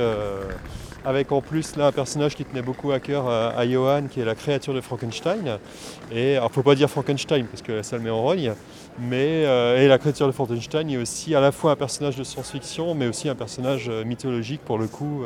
avec 1.05 1.33
en 1.33 1.41
plus 1.41 1.77
là 1.77 1.89
un 1.89 1.93
personnage 1.93 2.35
qui 2.35 2.45
tenait 2.45 2.63
beaucoup 2.63 2.93
à 2.93 3.01
cœur 3.01 3.29
euh, 3.29 3.51
à, 3.57 3.69
Johan, 3.69 4.05
qui 4.11 4.21
est 4.21 4.25
la 4.25 4.35
créature 4.35 4.75
de 4.75 4.81
Frankenstein. 4.81 5.59
Et 6.13 6.37
alors 6.37 6.51
faut 6.51 6.63
pas 6.63 6.75
dire 6.75 6.89
Frankenstein 6.89 7.47
parce 7.47 7.63
que 7.63 7.83
ça 7.83 7.97
le 7.97 8.03
met 8.03 8.11
en 8.11 8.23
rogne, 8.23 8.53
mais 8.99 9.45
euh, 9.45 9.83
et 9.83 9.89
la 9.89 9.99
créature 9.99 10.27
de 10.27 10.33
Frankenstein 10.33 10.89
est 10.91 10.97
aussi 10.97 11.35
à 11.35 11.41
la 11.41 11.53
fois 11.53 11.73
un 11.73 11.77
personnage 11.77 12.17
de 12.17 12.25
science-fiction, 12.25 12.95
mais 12.95 13.07
aussi 13.07 13.29
un 13.29 13.35
personnage 13.35 13.89
euh, 13.89 14.05
mythologique 14.05 14.61
pour 14.65 14.79
le 14.79 14.87
coup, 14.87 15.25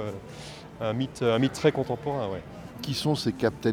un 0.81 0.93
mythe, 0.93 1.23
un 1.23 1.39
mythe 1.39 1.53
très 1.53 1.73
contemporain. 1.73 2.29
Ouais. 2.29 2.43
Qui 2.83 2.95
sont 2.95 3.15
ces 3.15 3.33
captains? 3.33 3.73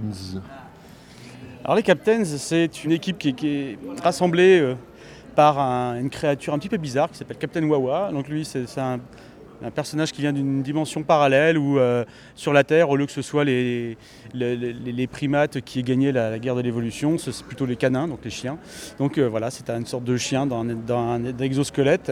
Alors 1.63 1.75
les 1.75 1.83
captains, 1.83 2.23
c'est 2.25 2.83
une 2.83 2.91
équipe 2.91 3.17
qui, 3.17 3.29
est 3.29 3.77
rassemblée 4.01 4.75
par 5.35 5.59
une 5.59 6.09
créature 6.09 6.53
un 6.53 6.59
petit 6.59 6.69
peu 6.69 6.77
bizarre 6.77 7.09
qui 7.09 7.17
s'appelle 7.17 7.37
Captain 7.37 7.63
Wawa. 7.63 8.11
Donc 8.11 8.27
lui, 8.27 8.45
c'est 8.45 8.65
un 8.79 8.99
personnage 9.71 10.11
qui 10.11 10.21
vient 10.21 10.33
d'une 10.33 10.61
dimension 10.61 11.03
parallèle 11.03 11.57
où 11.57 11.77
euh, 11.77 12.03
sur 12.35 12.53
la 12.53 12.63
Terre, 12.63 12.89
au 12.89 12.95
lieu 12.95 13.05
que 13.05 13.11
ce 13.11 13.21
soit 13.21 13.43
les, 13.43 13.97
les, 14.33 15.07
primates 15.07 15.61
qui 15.61 15.79
aient 15.79 15.83
gagné 15.83 16.11
la, 16.11 16.39
guerre 16.39 16.55
de 16.55 16.61
l'évolution, 16.61 17.17
c'est 17.17 17.43
plutôt 17.45 17.65
les 17.65 17.75
canins, 17.75 18.07
donc 18.07 18.19
les 18.23 18.29
chiens. 18.29 18.57
Donc 18.99 19.17
euh, 19.17 19.27
voilà, 19.27 19.51
c'est 19.51 19.69
une 19.69 19.85
sorte 19.85 20.03
de 20.03 20.17
chien 20.17 20.45
dans 20.45 20.65
un, 20.65 21.39
exosquelette, 21.39 22.11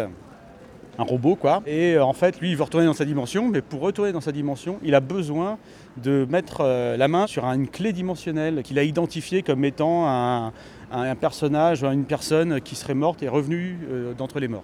un 0.98 1.04
robot 1.04 1.36
quoi. 1.36 1.62
Et 1.66 1.96
euh, 1.96 2.06
en 2.06 2.14
fait, 2.14 2.40
lui, 2.40 2.52
il 2.52 2.58
veut 2.58 2.64
retourner 2.64 2.86
dans 2.86 2.94
sa 2.94 3.06
dimension, 3.06 3.50
mais 3.50 3.62
pour 3.62 3.82
retourner 3.82 4.12
dans 4.12 4.22
sa 4.22 4.32
dimension, 4.32 4.80
il 4.84 4.96
a 4.96 5.00
besoin 5.00 5.58
de 6.02 6.26
mettre 6.30 6.64
la 6.64 7.08
main 7.08 7.28
sur 7.28 7.44
une 7.46 7.68
clé 7.68 7.92
dimensionnelle 7.92 8.64
qu'il 8.64 8.80
a 8.80 8.84
identifiée 8.84 9.44
comme 9.44 9.66
étant 9.66 10.08
un, 10.08 10.54
un 10.92 11.16
personnage, 11.16 11.84
une 11.84 12.06
personne 12.06 12.62
qui 12.62 12.76
serait 12.76 12.94
morte 12.94 13.24
et 13.24 13.30
revenue 13.30 13.78
d'entre 14.18 14.40
les 14.40 14.48
morts 14.48 14.64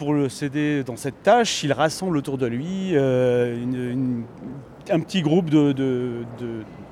pour 0.00 0.14
le 0.14 0.30
céder 0.30 0.82
dans 0.82 0.96
cette 0.96 1.22
tâche, 1.22 1.62
il 1.62 1.74
rassemble 1.74 2.16
autour 2.16 2.38
de 2.38 2.46
lui 2.46 2.92
euh, 2.94 3.54
un 4.88 5.00
petit 5.00 5.20
groupe 5.20 5.50
de, 5.50 6.24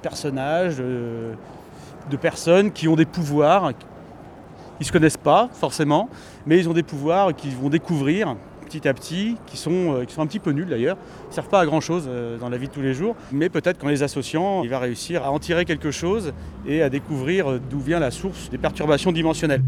personnages, 0.02 0.76
de, 0.76 2.16
personnes 2.20 2.70
qui 2.70 2.86
ont 2.86 2.96
des 2.96 3.06
pouvoirs. 3.06 3.70
Ils 3.70 4.82
ne 4.82 4.84
se 4.84 4.92
connaissent 4.92 5.16
pas 5.16 5.48
forcément, 5.54 6.10
mais 6.44 6.58
ils 6.58 6.68
ont 6.68 6.74
des 6.74 6.82
pouvoirs 6.82 7.34
qu'ils 7.34 7.56
vont 7.56 7.70
découvrir 7.70 8.36
petit 8.68 8.86
à 8.86 8.94
petit, 8.94 9.36
qui 9.46 9.56
sont, 9.56 9.94
euh, 9.94 10.04
qui 10.04 10.14
sont 10.14 10.22
un 10.22 10.26
petit 10.26 10.38
peu 10.38 10.52
nuls 10.52 10.68
d'ailleurs, 10.68 10.96
ne 11.28 11.34
servent 11.34 11.48
pas 11.48 11.60
à 11.60 11.66
grand 11.66 11.80
chose 11.80 12.04
euh, 12.06 12.38
dans 12.38 12.48
la 12.48 12.58
vie 12.58 12.68
de 12.68 12.72
tous 12.72 12.82
les 12.82 12.94
jours, 12.94 13.16
mais 13.32 13.48
peut-être 13.48 13.78
qu'en 13.78 13.88
les 13.88 14.02
associant, 14.02 14.62
il 14.62 14.70
va 14.70 14.78
réussir 14.78 15.24
à 15.24 15.32
en 15.32 15.38
tirer 15.38 15.64
quelque 15.64 15.90
chose 15.90 16.32
et 16.66 16.82
à 16.82 16.90
découvrir 16.90 17.58
d'où 17.70 17.80
vient 17.80 17.98
la 17.98 18.10
source 18.10 18.50
des 18.50 18.58
perturbations 18.58 19.12
dimensionnelles. 19.12 19.62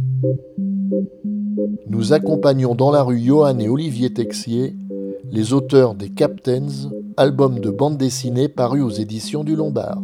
Nous 1.89 2.13
accompagnons 2.13 2.75
dans 2.75 2.91
la 2.91 3.03
rue 3.03 3.21
Johan 3.21 3.59
et 3.59 3.69
Olivier 3.69 4.13
Texier, 4.13 4.75
les 5.31 5.53
auteurs 5.53 5.95
des 5.95 6.09
Captains, 6.09 6.91
album 7.17 7.61
de 7.61 7.71
bande 7.71 7.97
dessinée 7.97 8.49
paru 8.49 8.83
aux 8.83 8.91
éditions 8.91 9.45
du 9.45 9.57
Lombard. 9.57 10.01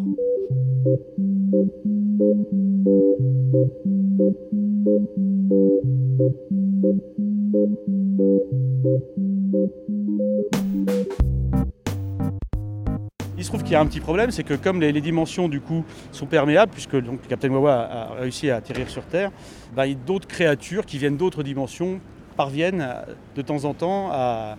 Il 13.39 13.45
se 13.45 13.49
trouve 13.49 13.63
qu'il 13.63 13.73
y 13.73 13.77
a 13.77 13.81
un 13.81 13.87
petit 13.87 14.01
problème, 14.01 14.31
c'est 14.31 14.43
que 14.43 14.55
comme 14.55 14.81
les, 14.81 15.01
dimensions 15.01 15.49
du 15.49 15.61
coup 15.61 15.85
sont 16.11 16.27
perméables, 16.27 16.73
puisque 16.73 16.97
donc, 17.01 17.27
Captain 17.29 17.51
Wawa 17.51 17.75
a 17.75 18.15
réussi 18.21 18.51
à 18.51 18.57
atterrir 18.57 18.89
sur 18.89 19.05
Terre, 19.05 19.31
a 19.77 19.87
d'autres 19.89 20.27
créatures 20.27 20.87
qui 20.87 20.99
viennent 20.99 21.17
d'autres 21.17 21.43
dimensions 21.43 22.01
parviennent 22.37 22.81
à- 22.81 23.05
de 23.35 23.43
temps 23.43 23.65
en 23.65 23.75
temps 23.75 24.09
à, 24.11 24.57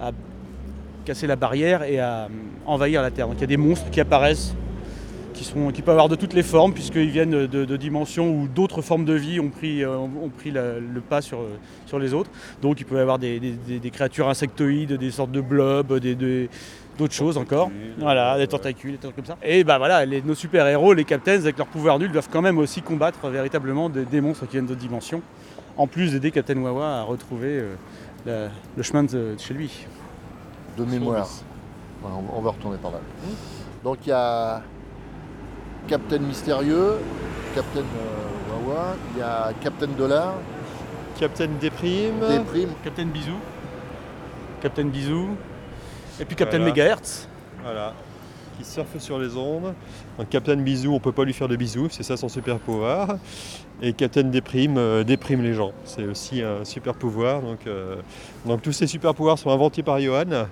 à 0.00 0.12
casser 1.04 1.26
la 1.26 1.36
barrière 1.36 1.82
et 1.84 1.98
à 1.98 2.24
euh, 2.24 2.28
envahir 2.66 3.02
la 3.02 3.10
Terre. 3.10 3.28
Donc 3.28 3.36
il 3.38 3.40
y 3.40 3.44
a 3.44 3.48
des 3.48 3.56
monstres 3.56 3.90
qui 3.90 4.00
apparaissent, 4.00 4.54
qui, 5.38 5.44
sont, 5.44 5.70
qui 5.70 5.82
peuvent 5.82 5.94
avoir 5.94 6.08
de 6.08 6.16
toutes 6.16 6.32
les 6.34 6.42
formes, 6.42 6.72
puisqu'ils 6.74 7.10
viennent 7.10 7.46
de, 7.46 7.64
de 7.64 7.76
dimensions 7.76 8.28
où 8.30 8.48
d'autres 8.48 8.82
formes 8.82 9.04
de 9.04 9.14
vie 9.14 9.38
ont 9.38 9.50
pris, 9.50 9.84
euh, 9.84 9.96
ont 9.96 10.30
pris 10.36 10.50
la- 10.50 10.80
le 10.80 11.00
pas 11.00 11.22
sur, 11.22 11.38
euh, 11.38 11.56
sur 11.86 11.98
les 12.00 12.12
autres. 12.12 12.30
Donc 12.60 12.80
il 12.80 12.84
peut 12.84 12.96
y 12.96 13.00
avoir 13.00 13.18
des, 13.20 13.38
des- 13.38 13.52
des- 13.52 13.78
des 13.78 13.90
créatures 13.90 14.28
insectoïdes, 14.28 14.94
des 14.94 15.10
sortes 15.12 15.30
de 15.30 15.40
blobs, 15.40 15.98
des, 16.00 16.16
des- 16.16 16.50
d'autres 16.98 17.14
choses 17.14 17.38
encore. 17.38 17.70
Voilà, 17.98 18.36
des 18.36 18.48
tentacules, 18.48 18.92
des 18.92 18.98
trucs 18.98 19.14
comme 19.14 19.24
ça. 19.24 19.36
Et 19.44 19.62
bah 19.62 19.78
voilà, 19.78 20.04
les- 20.04 20.22
nos 20.22 20.34
super-héros, 20.34 20.92
les 20.92 21.04
captains, 21.04 21.34
avec 21.34 21.56
leur 21.56 21.68
pouvoir 21.68 22.00
nul, 22.00 22.10
doivent 22.10 22.28
quand 22.30 22.42
même 22.42 22.58
aussi 22.58 22.82
combattre 22.82 23.28
véritablement 23.28 23.88
des, 23.88 24.04
des 24.04 24.20
monstres 24.20 24.46
qui 24.46 24.52
viennent 24.52 24.66
d'autres 24.66 24.80
dimensions. 24.80 25.22
En 25.76 25.86
plus 25.86 26.10
d'aider 26.10 26.32
Captain 26.32 26.60
Wawa 26.60 26.98
à 26.98 27.02
retrouver 27.02 27.60
euh, 27.60 27.74
la- 28.26 28.48
le 28.76 28.82
chemin 28.82 29.04
de, 29.04 29.08
de 29.08 29.36
chez 29.38 29.54
lui. 29.54 29.86
De 30.76 30.84
mémoire. 30.84 31.28
Voilà, 32.02 32.16
on, 32.34 32.38
on 32.38 32.42
va 32.42 32.50
retourner 32.50 32.78
par 32.78 32.90
là. 32.90 32.98
Donc 33.84 33.98
il 34.04 34.08
y 34.08 34.12
a 34.12 34.62
Captain 35.88 36.18
Mystérieux, 36.18 36.98
Captain 37.54 37.80
euh, 37.80 38.66
Wawa, 38.66 38.94
il 39.14 39.20
y 39.20 39.22
a 39.22 39.52
Captain 39.60 39.88
Dollar, 39.88 40.34
Captain 41.18 41.48
Déprime. 41.60 42.20
Déprime. 42.28 42.68
Captain 42.84 43.06
Bisou. 43.06 43.36
Captain 44.60 44.84
Bisou. 44.84 45.30
Et 46.20 46.24
puis 46.24 46.36
Captain 46.36 46.58
Voilà. 46.58 46.72
Megahertz. 46.72 47.28
Voilà. 47.62 47.94
Qui 48.56 48.64
surfe 48.64 48.98
sur 48.98 49.18
les 49.18 49.36
ondes. 49.36 49.74
Donc 50.18 50.28
Captain 50.28 50.56
Bisou, 50.56 50.92
on 50.92 51.00
peut 51.00 51.12
pas 51.12 51.24
lui 51.24 51.32
faire 51.32 51.48
de 51.48 51.56
bisous, 51.56 51.88
c'est 51.90 52.02
ça 52.02 52.16
son 52.16 52.28
super 52.28 52.58
pouvoir. 52.58 53.16
Et 53.80 53.92
Captain 53.92 54.24
Déprime 54.24 54.76
euh, 54.76 55.04
déprime 55.04 55.42
les 55.42 55.54
gens. 55.54 55.72
C'est 55.84 56.04
aussi 56.04 56.42
un 56.42 56.64
super 56.64 56.94
pouvoir. 56.94 57.40
Donc, 57.40 57.66
euh, 57.66 57.96
donc 58.44 58.62
tous 58.62 58.72
ces 58.72 58.86
super 58.86 59.14
pouvoirs 59.14 59.38
sont 59.38 59.50
inventés 59.50 59.82
par 59.82 60.00
Johan. 60.00 60.46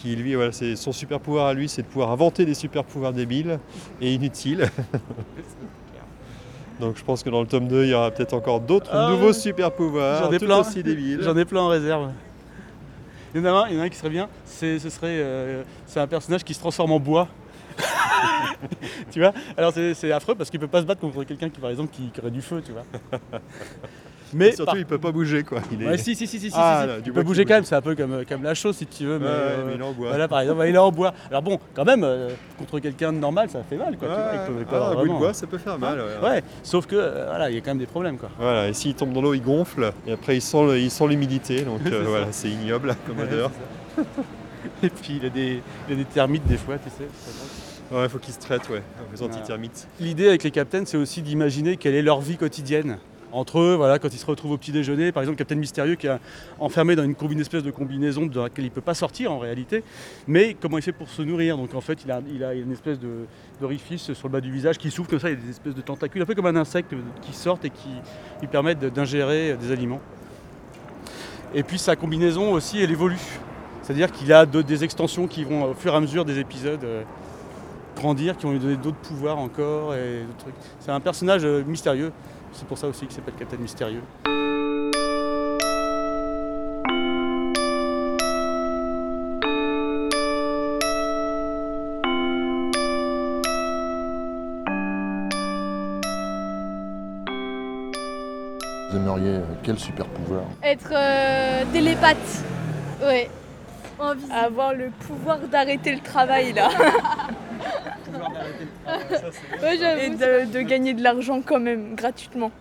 Qui 0.00 0.16
lui, 0.16 0.34
voilà, 0.34 0.50
c'est 0.50 0.76
son 0.76 0.92
super 0.92 1.20
pouvoir 1.20 1.48
à 1.48 1.54
lui, 1.54 1.68
c'est 1.68 1.82
de 1.82 1.86
pouvoir 1.86 2.10
inventer 2.10 2.46
des 2.46 2.54
super 2.54 2.84
pouvoirs 2.84 3.12
débiles 3.12 3.58
et 4.00 4.14
inutiles. 4.14 4.70
Donc 6.80 6.96
je 6.96 7.04
pense 7.04 7.22
que 7.22 7.28
dans 7.28 7.42
le 7.42 7.46
tome 7.46 7.68
2, 7.68 7.84
il 7.84 7.90
y 7.90 7.94
aura 7.94 8.10
peut-être 8.10 8.32
encore 8.32 8.60
d'autres 8.60 8.88
Ah 8.90 9.10
nouveaux 9.10 9.34
super 9.34 9.70
pouvoirs, 9.70 10.24
J'en 10.24 10.32
ai 10.32 10.38
tout 10.38 10.46
plein. 10.46 10.60
aussi 10.60 10.82
débiles. 10.82 11.20
J'en 11.22 11.36
ai 11.36 11.44
plein 11.44 11.60
en 11.60 11.68
réserve. 11.68 12.10
Il 13.34 13.42
y 13.42 13.46
en 13.46 13.54
a 13.54 13.64
un, 13.64 13.68
il 13.68 13.76
y 13.76 13.78
en 13.78 13.82
a 13.82 13.84
un 13.84 13.88
qui 13.90 13.98
serait 13.98 14.08
bien, 14.08 14.28
c'est, 14.46 14.78
ce 14.78 14.88
serait, 14.88 15.18
euh, 15.20 15.62
c'est 15.86 16.00
un 16.00 16.06
personnage 16.06 16.42
qui 16.44 16.54
se 16.54 16.60
transforme 16.60 16.92
en 16.92 16.98
bois. 16.98 17.28
tu 19.12 19.20
vois? 19.20 19.34
Alors 19.56 19.72
c'est, 19.74 19.92
c'est 19.92 20.10
affreux 20.12 20.34
parce 20.34 20.48
qu'il 20.48 20.58
peut 20.58 20.66
pas 20.66 20.80
se 20.80 20.86
battre 20.86 21.02
contre 21.02 21.22
quelqu'un 21.24 21.50
qui 21.50 21.60
par 21.60 21.70
exemple 21.70 21.90
qui, 21.92 22.08
qui 22.08 22.20
aurait 22.20 22.30
du 22.30 22.40
feu, 22.42 22.62
tu 22.64 22.72
vois. 22.72 22.84
Mais 24.32 24.52
surtout, 24.52 24.76
il 24.76 24.86
peut 24.86 24.98
pas 24.98 25.10
bouger 25.12 25.42
quoi. 25.42 25.60
Il 25.72 25.82
est... 25.82 25.86
Ouais, 25.86 25.98
si, 25.98 26.14
si, 26.14 26.26
si, 26.26 26.38
si, 26.38 26.50
si, 26.50 26.56
Ah, 26.56 26.84
si, 26.86 26.94
si. 26.94 27.02
Il 27.06 27.12
peut 27.12 27.22
bouger 27.22 27.42
bouge. 27.44 27.48
quand 27.48 27.54
même, 27.56 27.64
c'est 27.64 27.74
un 27.74 27.80
peu 27.80 27.94
comme, 27.96 28.24
comme 28.28 28.42
la 28.42 28.54
chose 28.54 28.76
si 28.76 28.86
tu 28.86 29.04
veux. 29.06 29.18
Mais, 29.18 29.24
Ouais, 29.26 29.30
ouais, 29.30 29.38
euh, 29.38 29.64
mais 29.66 29.74
il 29.74 29.80
est 29.80 29.84
en 29.84 29.92
bois. 29.92 30.08
Voilà, 30.08 30.28
par 30.28 30.40
exemple, 30.40 30.62
il 30.68 30.74
est 30.74 30.78
en 30.78 30.92
bois. 30.92 31.14
Alors 31.28 31.42
bon, 31.42 31.58
quand 31.74 31.84
même, 31.84 32.04
euh, 32.04 32.30
contre 32.58 32.78
quelqu'un 32.78 33.12
de 33.12 33.18
normal, 33.18 33.50
ça 33.50 33.62
fait 33.62 33.76
mal, 33.76 33.96
quoi. 33.96 34.08
tu 34.08 34.14
vois, 34.14 34.30
il 34.34 34.52
peut- 34.54 34.60
il 34.60 34.66
peut 34.66 34.76
ah, 34.80 34.94
bout 34.94 35.02
de 35.08 35.18
bois, 35.18 35.32
ça 35.34 35.46
peut 35.46 35.58
faire 35.58 35.78
mal. 35.78 35.98
ouais. 36.00 36.28
Ouais, 36.28 36.42
sauf 36.62 36.86
que 36.86 36.96
euh, 36.96 37.26
voilà, 37.28 37.50
il 37.50 37.54
y 37.54 37.58
a 37.58 37.60
quand 37.60 37.70
même 37.70 37.78
des 37.78 37.86
problèmes, 37.86 38.18
quoi. 38.18 38.30
Voilà, 38.38 38.68
et 38.68 38.72
s'il 38.72 38.94
tombe 38.94 39.12
dans 39.12 39.22
l'eau, 39.22 39.34
il 39.34 39.42
gonfle, 39.42 39.92
et 40.06 40.12
après 40.12 40.36
il 40.36 40.42
sent 40.42 40.64
le- 40.66 40.78
il 40.78 40.90
sent 40.90 41.06
l'humidité, 41.08 41.62
donc 41.62 41.80
voilà, 42.06 42.26
c'est 42.30 42.48
ignoble 42.48 42.94
comme 43.06 43.18
odeur. 43.20 43.50
Et 44.82 44.88
puis 44.90 45.18
il 45.20 45.26
a 45.26 45.30
des, 45.30 45.62
il 45.88 45.94
a 45.94 45.96
des 45.96 46.04
termites 46.04 46.46
des 46.46 46.56
fois, 46.56 46.76
tu 46.78 46.90
sais. 46.90 47.04
Ouais, 47.94 48.04
il 48.04 48.08
faut 48.08 48.18
qu'il 48.18 48.32
se 48.32 48.38
traite, 48.38 48.68
ouais, 48.68 48.82
les 49.12 49.22
antitermites. 49.22 49.88
L'idée 49.98 50.28
avec 50.28 50.42
les 50.44 50.50
captains, 50.50 50.84
c'est 50.86 50.96
aussi 50.96 51.22
d'imaginer 51.22 51.76
quelle 51.76 51.94
est 51.94 52.02
leur 52.02 52.20
vie 52.20 52.36
quotidienne. 52.36 52.98
Entre 53.32 53.60
eux, 53.60 53.74
voilà, 53.76 53.98
quand 53.98 54.12
ils 54.12 54.18
se 54.18 54.26
retrouvent 54.26 54.52
au 54.52 54.56
petit 54.56 54.72
déjeuner, 54.72 55.12
par 55.12 55.22
exemple, 55.22 55.38
Captain 55.38 55.54
Mystérieux 55.54 55.94
qui 55.94 56.08
est 56.08 56.18
enfermé 56.58 56.96
dans 56.96 57.04
une, 57.04 57.40
espèce 57.40 57.62
de 57.62 57.70
combinaison 57.70 58.26
dans 58.26 58.42
laquelle 58.42 58.64
il 58.64 58.68
ne 58.68 58.74
peut 58.74 58.80
pas 58.80 58.94
sortir 58.94 59.30
en 59.30 59.38
réalité, 59.38 59.84
mais 60.26 60.56
comment 60.60 60.78
il 60.78 60.82
fait 60.82 60.92
pour 60.92 61.08
se 61.08 61.22
nourrir? 61.22 61.56
Donc 61.56 61.74
en 61.74 61.80
fait, 61.80 62.04
il 62.04 62.10
a, 62.42 62.54
une 62.54 62.72
espèce 62.72 62.98
d'orifice 63.60 64.12
sur 64.12 64.28
le 64.28 64.32
bas 64.32 64.40
du 64.40 64.50
visage 64.50 64.78
qui 64.78 64.90
s'ouvre 64.90 65.08
comme 65.08 65.20
ça, 65.20 65.30
il 65.30 65.38
y 65.38 65.40
a 65.40 65.44
des 65.44 65.50
espèces 65.50 65.74
de 65.74 65.80
tentacules, 65.80 66.22
un 66.22 66.26
peu 66.26 66.34
comme 66.34 66.46
un 66.46 66.56
insecte 66.56 66.92
qui 67.22 67.32
sortent 67.32 67.64
et 67.64 67.70
qui 67.70 67.90
lui 68.40 68.48
permettent 68.48 68.84
d'ingérer 68.84 69.56
des 69.60 69.70
aliments. 69.70 70.00
Et 71.54 71.62
puis 71.62 71.78
sa 71.78 71.94
combinaison 71.94 72.52
aussi, 72.52 72.80
elle 72.80 72.90
évolue. 72.90 73.18
C'est-à-dire 73.82 74.10
qu'il 74.12 74.32
a 74.32 74.46
de- 74.46 74.62
des 74.62 74.84
extensions 74.84 75.26
qui 75.26 75.44
vont 75.44 75.70
au 75.70 75.74
fur 75.74 75.92
et 75.92 75.96
à 75.96 76.00
mesure 76.00 76.24
des 76.24 76.38
épisodes 76.38 76.82
euh, 76.84 77.02
grandir, 77.96 78.36
qui 78.36 78.44
vont 78.44 78.52
lui 78.52 78.60
donner 78.60 78.76
d'autres 78.76 78.96
pouvoirs 78.98 79.38
encore 79.38 79.94
et. 79.94 80.24
C'est 80.80 80.90
un 80.92 81.00
personnage 81.00 81.44
euh, 81.44 81.62
mystérieux. 81.66 82.12
C'est 82.52 82.66
pour 82.66 82.78
ça 82.78 82.88
aussi 82.88 83.06
qu'il 83.06 83.12
s'appelle 83.12 83.34
Captain 83.34 83.56
Mystérieux. 83.56 84.02
Vous 98.90 98.96
aimeriez 98.96 99.36
euh, 99.36 99.40
quel 99.62 99.78
super 99.78 100.06
pouvoir 100.06 100.42
Être 100.62 100.92
euh, 100.92 101.64
télépathe. 101.72 102.16
Ouais. 103.02 103.30
Avoir 104.32 104.72
le 104.74 104.90
pouvoir 105.06 105.38
d'arrêter 105.38 105.92
le 105.92 106.00
travail 106.00 106.52
là. 106.52 106.70
Ouais, 109.62 110.06
Et 110.06 110.10
de, 110.10 110.52
de 110.52 110.60
gagner 110.62 110.94
de 110.94 111.02
l'argent 111.02 111.40
quand 111.42 111.60
même, 111.60 111.94
gratuitement. 111.94 112.50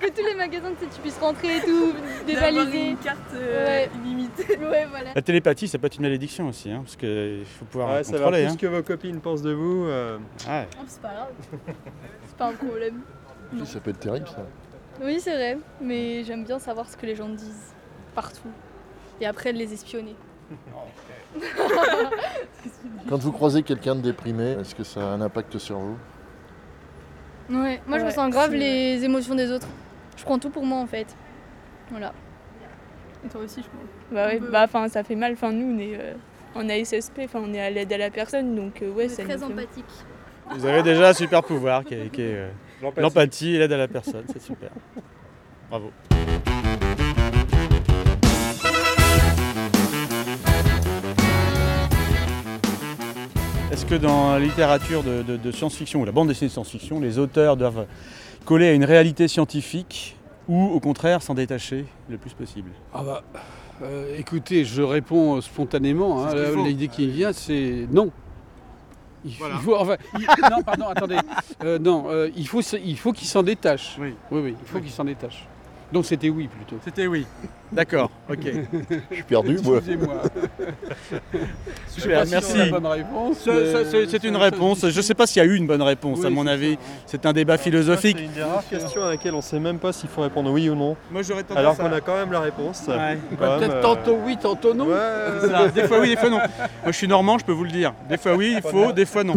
Que 0.00 0.10
tous 0.10 0.26
les 0.26 0.34
magasins, 0.34 0.72
tu 0.78 0.84
sais, 0.84 0.90
tu 0.94 1.00
puisses 1.00 1.18
rentrer 1.18 1.56
et 1.56 1.60
tout, 1.60 1.92
dévaliser. 2.26 2.88
une 2.90 2.96
carte 2.98 3.32
Ouais. 3.32 3.88
illimitée. 4.04 4.58
Ouais, 4.60 4.86
voilà. 4.90 5.14
La 5.14 5.22
télépathie, 5.22 5.66
ça 5.68 5.78
peut 5.78 5.86
être 5.86 5.96
une 5.96 6.02
malédiction 6.02 6.48
aussi, 6.48 6.70
hein, 6.70 6.82
parce 6.84 6.96
qu'il 6.96 7.44
faut 7.58 7.64
pouvoir 7.64 7.90
Ouais, 7.94 8.04
ça 8.04 8.12
va 8.12 8.18
contrôler. 8.18 8.42
plus 8.44 8.52
hein. 8.52 8.56
que 8.60 8.66
vos 8.66 8.82
copines 8.82 9.20
pensent 9.20 9.40
de 9.42 9.52
vous. 9.52 9.84
euh, 9.86 10.18
Ouais. 10.46 10.66
Oh, 10.78 10.82
c'est 10.86 11.00
pas 11.00 11.12
grave. 11.14 11.28
C'est 12.26 12.36
pas 12.36 12.48
un 12.48 12.52
problème. 12.52 13.00
Non. 13.52 13.64
Ça 13.64 13.80
peut 13.80 13.90
être 13.90 14.00
terrible 14.00 14.26
ça. 14.28 14.44
Oui, 15.02 15.18
c'est 15.20 15.32
vrai. 15.34 15.58
Mais 15.80 16.22
j'aime 16.24 16.44
bien 16.44 16.58
savoir 16.58 16.86
ce 16.88 16.96
que 16.96 17.06
les 17.06 17.14
gens 17.14 17.28
disent. 17.28 17.72
Partout. 18.14 18.50
Et 19.20 19.26
après, 19.26 19.52
les 19.52 19.72
espionner. 19.72 20.16
Quand 23.08 23.18
vous 23.18 23.32
croisez 23.32 23.62
quelqu'un 23.62 23.94
de 23.94 24.00
déprimé, 24.00 24.56
est-ce 24.60 24.74
que 24.74 24.84
ça 24.84 25.00
a 25.00 25.04
un 25.14 25.20
impact 25.20 25.58
sur 25.58 25.78
vous? 25.78 25.96
Ouais. 27.50 27.80
Moi, 27.86 27.98
je 27.98 28.02
Ouais, 28.04 28.08
ressens 28.10 28.28
grave 28.30 28.50
c'est- 28.50 28.56
les 28.58 29.04
émotions 29.04 29.34
des 29.34 29.50
autres. 29.50 29.66
Je 30.16 30.24
prends 30.24 30.38
tout 30.38 30.50
pour 30.50 30.64
moi, 30.64 30.78
en 30.78 30.86
fait. 30.86 31.14
Voilà. 31.90 32.12
Et 33.24 33.28
toi 33.28 33.40
aussi, 33.42 33.62
je 33.62 33.66
crois. 33.66 33.80
Bah 34.12 34.26
ouais, 34.28 34.38
bah, 34.50 34.62
enfin, 34.64 34.88
ça 34.88 35.02
fait 35.02 35.14
mal. 35.16 35.32
Enfin, 35.32 35.52
nous, 35.52 35.74
on 35.74 35.78
est 35.78 35.98
euh, 35.98 36.14
en 36.54 36.68
ASSP, 36.68 37.20
enfin, 37.24 37.40
on 37.44 37.52
est 37.52 37.60
à 37.60 37.70
l'aide 37.70 37.92
à 37.92 37.98
la 37.98 38.10
personne, 38.10 38.54
donc 38.54 38.80
euh, 38.82 38.90
ouais, 38.92 39.06
on 39.06 39.08
ça 39.08 39.22
est 39.22 39.24
nous 39.24 39.30
très 39.30 39.38
fait 39.38 39.44
empathique. 39.44 39.84
Vous 40.50 40.66
avez 40.66 40.82
déjà 40.82 41.08
un 41.08 41.12
super 41.14 41.42
pouvoir 41.42 41.84
qui 41.84 41.94
est, 41.94 42.10
qui 42.10 42.20
est, 42.22 42.34
euh, 42.34 42.48
l'empathie 42.98 43.54
et 43.54 43.58
l'aide 43.58 43.72
à 43.72 43.78
la 43.78 43.88
personne, 43.88 44.24
c'est 44.30 44.42
super. 44.42 44.70
Bravo. 45.70 45.90
Est-ce 53.74 53.86
que 53.86 53.96
dans 53.96 54.30
la 54.30 54.38
littérature 54.38 55.02
de, 55.02 55.22
de- 55.22 55.36
de 55.36 55.50
science-fiction 55.50 56.00
ou 56.00 56.04
la 56.04 56.12
bande 56.12 56.28
dessinée 56.28 56.46
de 56.46 56.52
science-fiction, 56.52 57.00
les 57.00 57.18
auteurs 57.18 57.56
doivent 57.56 57.86
coller 58.44 58.68
à 58.68 58.72
une 58.72 58.84
réalité 58.84 59.26
scientifique 59.26 60.14
ou 60.46 60.62
au 60.66 60.78
contraire 60.78 61.22
s'en 61.22 61.34
détacher 61.34 61.84
le 62.08 62.16
plus 62.16 62.32
possible? 62.34 62.70
Ah 62.94 63.02
bah, 63.02 63.24
euh, 63.82 64.14
écoutez, 64.16 64.64
je 64.64 64.80
réponds 64.80 65.40
spontanément. 65.40 66.24
hein. 66.24 66.32
L'idée 66.64 66.86
qui 66.86 67.08
me 67.08 67.12
vient, 67.12 67.32
c'est 67.32 67.88
non. 67.90 68.12
Il, 69.24 69.32
il 69.32 69.36
Voilà. 69.38 69.56
faut, 69.56 69.74
enfin, 69.80 69.96
il- 70.20 70.26
non, 70.48 70.62
pardon, 70.62 70.86
attendez. 70.86 71.16
Euh, 71.64 71.80
non, 71.80 72.04
euh, 72.10 72.30
il 72.36 72.46
faut, 72.46 72.60
il 72.60 72.96
faut 72.96 73.10
qu'il 73.12 73.26
s'en 73.26 73.42
détache. 73.42 73.96
Oui. 73.98 74.14
oui, 74.30 74.40
oui, 74.44 74.54
il 74.62 74.68
faut 74.68 74.78
qu'il 74.78 74.92
s'en 74.92 75.02
détache. 75.04 75.48
Donc 75.92 76.06
c'était 76.06 76.28
oui 76.28 76.48
plutôt. 76.48 76.76
C'était 76.84 77.06
oui. 77.06 77.26
D'accord, 77.72 78.10
ok. 78.30 78.38
Je 79.10 79.14
suis 79.14 79.22
perdu, 79.24 79.58
moi. 79.62 79.78
Excusez-moi. 79.78 80.14
Super, 81.88 82.24
merci. 82.30 82.52
C'est 84.08 84.24
une 84.24 84.36
réponse. 84.36 84.78
se 84.80 84.90
Je 84.90 84.96
ne 84.96 85.02
sais 85.02 85.14
pas 85.14 85.26
s'il 85.26 85.42
y 85.42 85.46
a 85.46 85.48
eu 85.48 85.56
une 85.56 85.66
bonne 85.66 85.82
réponse, 85.82 86.20
Oui, 86.20 86.26
à 86.26 86.30
mon 86.30 86.46
avis. 86.46 86.74
hein. 86.74 87.02
C'est 87.06 87.26
un 87.26 87.32
débat 87.32 87.58
philosophique. 87.58 88.16
C'est 88.18 88.24
une 88.26 88.32
des 88.32 88.42
rares 88.42 88.68
questions 88.68 89.04
à 89.04 89.08
laquelle 89.10 89.34
on 89.34 89.40
sait 89.40 89.58
même 89.58 89.78
pas 89.78 89.92
s'il 89.92 90.08
faut 90.08 90.22
répondre 90.22 90.50
oui 90.52 90.68
ou 90.68 90.74
non. 90.74 90.96
Moi, 91.10 91.22
j'aurais 91.22 91.44
Alors 91.54 91.76
qu'on 91.76 91.92
a 91.92 92.00
quand 92.00 92.16
même 92.16 92.32
la 92.32 92.40
réponse. 92.40 92.82
Ouais. 92.86 92.96
Même, 92.96 93.18
Peut-être 93.36 93.74
euh, 93.74 93.82
tantôt 93.82 94.18
oui, 94.24 94.36
tantôt 94.40 94.74
non. 94.74 94.86
Ouais, 94.86 94.96
C'est 95.40 95.48
ça. 95.48 95.68
Des 95.68 95.84
fois 95.84 96.00
oui, 96.00 96.10
des 96.10 96.16
fois 96.16 96.30
non. 96.30 96.38
Moi, 96.38 96.48
je 96.86 96.92
suis 96.92 97.08
normand, 97.08 97.38
je 97.38 97.44
peux 97.44 97.52
vous 97.52 97.64
le 97.64 97.70
dire. 97.70 97.92
Des 98.08 98.18
fois 98.18 98.34
oui, 98.34 98.54
il 98.56 98.62
faut, 98.62 98.92
des 98.92 99.06
fois 99.06 99.24
non. 99.24 99.34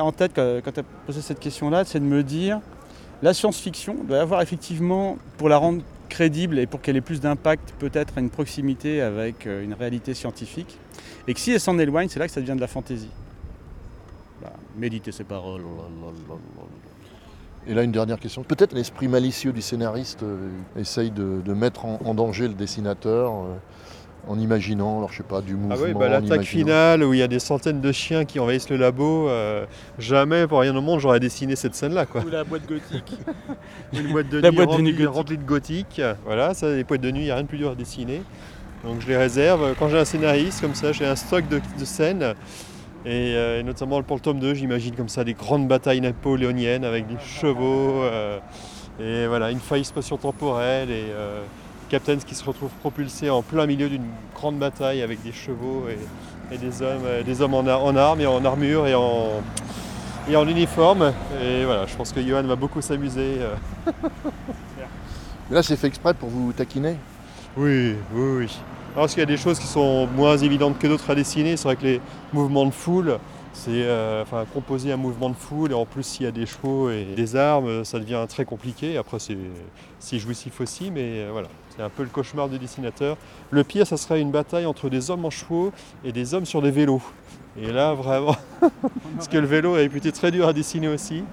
En 0.00 0.12
tête 0.12 0.32
quand, 0.34 0.72
tu 0.72 0.80
as 0.80 0.84
posé 1.06 1.20
cette 1.20 1.40
question-là, 1.40 1.84
c'est 1.84 2.00
de 2.00 2.04
me 2.04 2.22
dire 2.22 2.60
la 3.22 3.34
science-fiction 3.34 3.96
doit 4.04 4.20
avoir 4.20 4.42
effectivement, 4.42 5.18
pour 5.36 5.48
la 5.48 5.58
rendre 5.58 5.82
crédible 6.08 6.58
et 6.58 6.66
pour 6.66 6.80
qu'elle 6.80 6.96
ait 6.96 7.02
plus 7.02 7.20
d'impact, 7.20 7.74
peut-être 7.78 8.18
une 8.18 8.30
proximité 8.30 9.00
avec 9.00 9.46
euh, 9.46 9.62
une 9.62 9.74
réalité 9.74 10.14
scientifique. 10.14 10.78
Et 11.28 11.34
que 11.34 11.40
si 11.40 11.52
elle 11.52 11.60
s'en 11.60 11.78
éloigne, 11.78 12.08
c'est 12.08 12.18
là 12.18 12.26
que 12.26 12.32
ça 12.32 12.40
devient 12.40 12.56
de 12.56 12.60
la 12.60 12.66
fantaisie. 12.66 13.10
Voilà. 14.40 14.56
Méditer 14.76 15.12
ses 15.12 15.24
paroles. 15.24 15.62
Et 17.66 17.74
là, 17.74 17.82
une 17.82 17.92
dernière 17.92 18.18
question. 18.18 18.42
Peut-être 18.42 18.72
l'esprit 18.72 19.06
malicieux 19.06 19.52
du 19.52 19.62
scénariste 19.62 20.22
euh, 20.22 20.48
essaye 20.76 21.10
de, 21.10 21.52
mettre 21.52 21.84
en, 21.84 22.00
en 22.04 22.14
danger 22.14 22.48
le 22.48 22.54
dessinateur 22.54 23.32
euh, 23.32 23.54
en 24.28 24.38
imaginant, 24.38 24.98
alors 24.98 25.10
je 25.12 25.18
sais 25.18 25.22
pas, 25.22 25.40
du 25.40 25.54
mouvement. 25.54 25.74
Ah 25.78 25.82
oui, 25.82 25.92
bah, 25.94 26.08
l'attaque 26.08 26.42
finale 26.42 27.02
où 27.02 27.12
il 27.14 27.18
y 27.18 27.22
a 27.22 27.28
des 27.28 27.38
centaines 27.38 27.80
de 27.80 27.92
chiens 27.92 28.24
qui 28.24 28.38
envahissent 28.38 28.70
le 28.70 28.76
labo, 28.76 29.28
euh, 29.28 29.64
jamais 29.98 30.46
pour 30.46 30.60
rien 30.60 30.74
au 30.76 30.80
monde 30.80 31.00
j'aurais 31.00 31.20
dessiné 31.20 31.56
cette 31.56 31.74
scène-là. 31.74 32.06
Quoi. 32.06 32.22
Ou 32.22 32.28
la 32.28 32.44
boîte 32.44 32.66
gothique. 32.68 33.18
Une 33.92 34.12
boîte 34.12 34.28
de 34.28 34.38
La 34.38 34.50
nuit, 34.50 34.56
boîte 34.56 34.68
de 34.68 34.72
remplie, 34.72 34.84
nuit 34.84 34.92
gothique. 34.92 35.14
remplie 35.14 35.38
de 35.38 35.44
gothique. 35.44 36.02
Voilà, 36.24 36.54
ça, 36.54 36.68
les 36.68 36.84
boîtes 36.84 37.00
de 37.00 37.10
nuit, 37.10 37.22
il 37.22 37.24
n'y 37.24 37.30
a 37.30 37.34
rien 37.34 37.42
de 37.44 37.48
plus 37.48 37.58
dur 37.58 37.70
à 37.70 37.74
dessiner. 37.74 38.22
Donc 38.84 39.00
je 39.00 39.08
les 39.08 39.16
réserve. 39.16 39.74
Quand 39.78 39.88
j'ai 39.88 39.98
un 39.98 40.04
scénariste 40.04 40.60
comme 40.60 40.74
ça, 40.74 40.92
j'ai 40.92 41.06
un 41.06 41.16
stock 41.16 41.48
de, 41.48 41.60
de 41.78 41.84
scènes. 41.84 42.34
Et, 43.06 43.34
euh, 43.34 43.60
et 43.60 43.62
notamment 43.62 44.02
pour 44.02 44.16
le 44.16 44.20
tome 44.22 44.38
2, 44.40 44.54
j'imagine 44.54 44.94
comme 44.94 45.08
ça 45.08 45.24
des 45.24 45.32
grandes 45.34 45.66
batailles 45.66 46.02
napoléoniennes 46.02 46.84
avec 46.84 47.06
des 47.06 47.16
chevaux. 47.24 48.02
euh, 48.04 48.38
et 49.00 49.26
voilà, 49.26 49.50
une 49.50 49.60
faille 49.60 49.84
spatio-temporelle 49.84 50.90
et 50.90 51.06
euh, 51.90 51.98
Captain 51.98 52.16
qui 52.18 52.34
se 52.34 52.44
retrouve 52.44 52.70
propulsé 52.80 53.30
en 53.30 53.42
plein 53.42 53.66
milieu 53.66 53.88
d'une 53.88 54.04
grande 54.34 54.58
bataille 54.58 55.02
avec 55.02 55.22
des 55.22 55.32
chevaux 55.32 55.84
et, 55.88 55.98
et 56.54 56.58
des 56.58 56.82
hommes, 56.82 57.02
euh, 57.04 57.22
des 57.22 57.42
hommes 57.42 57.54
en, 57.54 57.66
ar- 57.66 57.84
en 57.84 57.96
armes 57.96 58.20
et 58.20 58.26
en 58.26 58.44
armure 58.44 58.86
et 58.86 58.94
en, 58.94 59.42
et 60.28 60.36
en 60.36 60.46
uniforme. 60.48 61.12
Et 61.42 61.64
voilà, 61.64 61.86
je 61.86 61.96
pense 61.96 62.12
que 62.12 62.20
Johan 62.22 62.42
va 62.44 62.56
beaucoup 62.56 62.80
s'amuser. 62.80 63.36
euh, 63.40 63.54
Mais 65.50 65.56
là, 65.56 65.62
c'est 65.62 65.76
fait 65.76 65.88
exprès 65.88 66.14
pour 66.14 66.28
vous 66.28 66.52
taquiner? 66.52 66.96
Oui, 67.56 67.94
oui, 68.14 68.36
oui. 68.38 68.58
Alors, 68.92 69.02
Parce 69.04 69.12
qu'il 69.14 69.20
y 69.20 69.24
a 69.24 69.26
des 69.26 69.36
choses 69.36 69.58
qui 69.58 69.66
sont 69.66 70.06
moins 70.08 70.36
évidentes 70.36 70.78
que 70.78 70.86
d'autres 70.86 71.10
à 71.10 71.14
dessiner. 71.14 71.56
C'est 71.56 71.64
vrai 71.64 71.76
que 71.76 71.84
les 71.84 72.00
mouvements 72.32 72.66
de 72.66 72.70
foule, 72.70 73.18
c'est 73.52 73.70
euh, 73.70 74.22
enfin, 74.22 74.44
composer 74.52 74.92
un 74.92 74.96
mouvement 74.96 75.28
de 75.30 75.34
foule 75.34 75.72
et 75.72 75.74
en 75.74 75.84
plus 75.86 76.02
s'il 76.04 76.24
y 76.24 76.28
a 76.28 76.32
des 76.32 76.46
chevaux 76.46 76.90
et 76.90 77.04
des 77.16 77.36
armes, 77.36 77.84
ça 77.84 77.98
devient 77.98 78.24
très 78.28 78.44
compliqué. 78.44 78.96
Après, 78.96 79.18
c'est 79.18 79.36
c'est 79.98 80.18
jouissif 80.18 80.60
aussi, 80.60 80.90
mais 80.90 81.00
euh, 81.24 81.28
voilà, 81.32 81.48
c'est 81.80 81.86
un 81.86 81.88
peu 81.88 82.02
le 82.02 82.10
cauchemar 82.10 82.50
du 82.50 82.58
dessinateur. 82.58 83.16
Le 83.50 83.64
pire, 83.64 83.86
ça 83.86 83.96
serait 83.96 84.20
une 84.20 84.30
bataille 84.30 84.66
entre 84.66 84.90
des 84.90 85.10
hommes 85.10 85.24
en 85.24 85.30
chevaux 85.30 85.72
et 86.04 86.12
des 86.12 86.34
hommes 86.34 86.44
sur 86.44 86.60
des 86.60 86.70
vélos. 86.70 87.00
Et 87.58 87.72
là, 87.72 87.94
vraiment, 87.94 88.36
parce 89.16 89.28
que 89.28 89.38
le 89.38 89.46
vélo 89.46 89.76
est 89.76 89.80
réputé 89.80 90.12
très 90.12 90.30
dur 90.30 90.46
à 90.46 90.52
dessiner 90.52 90.88
aussi. 90.88 91.24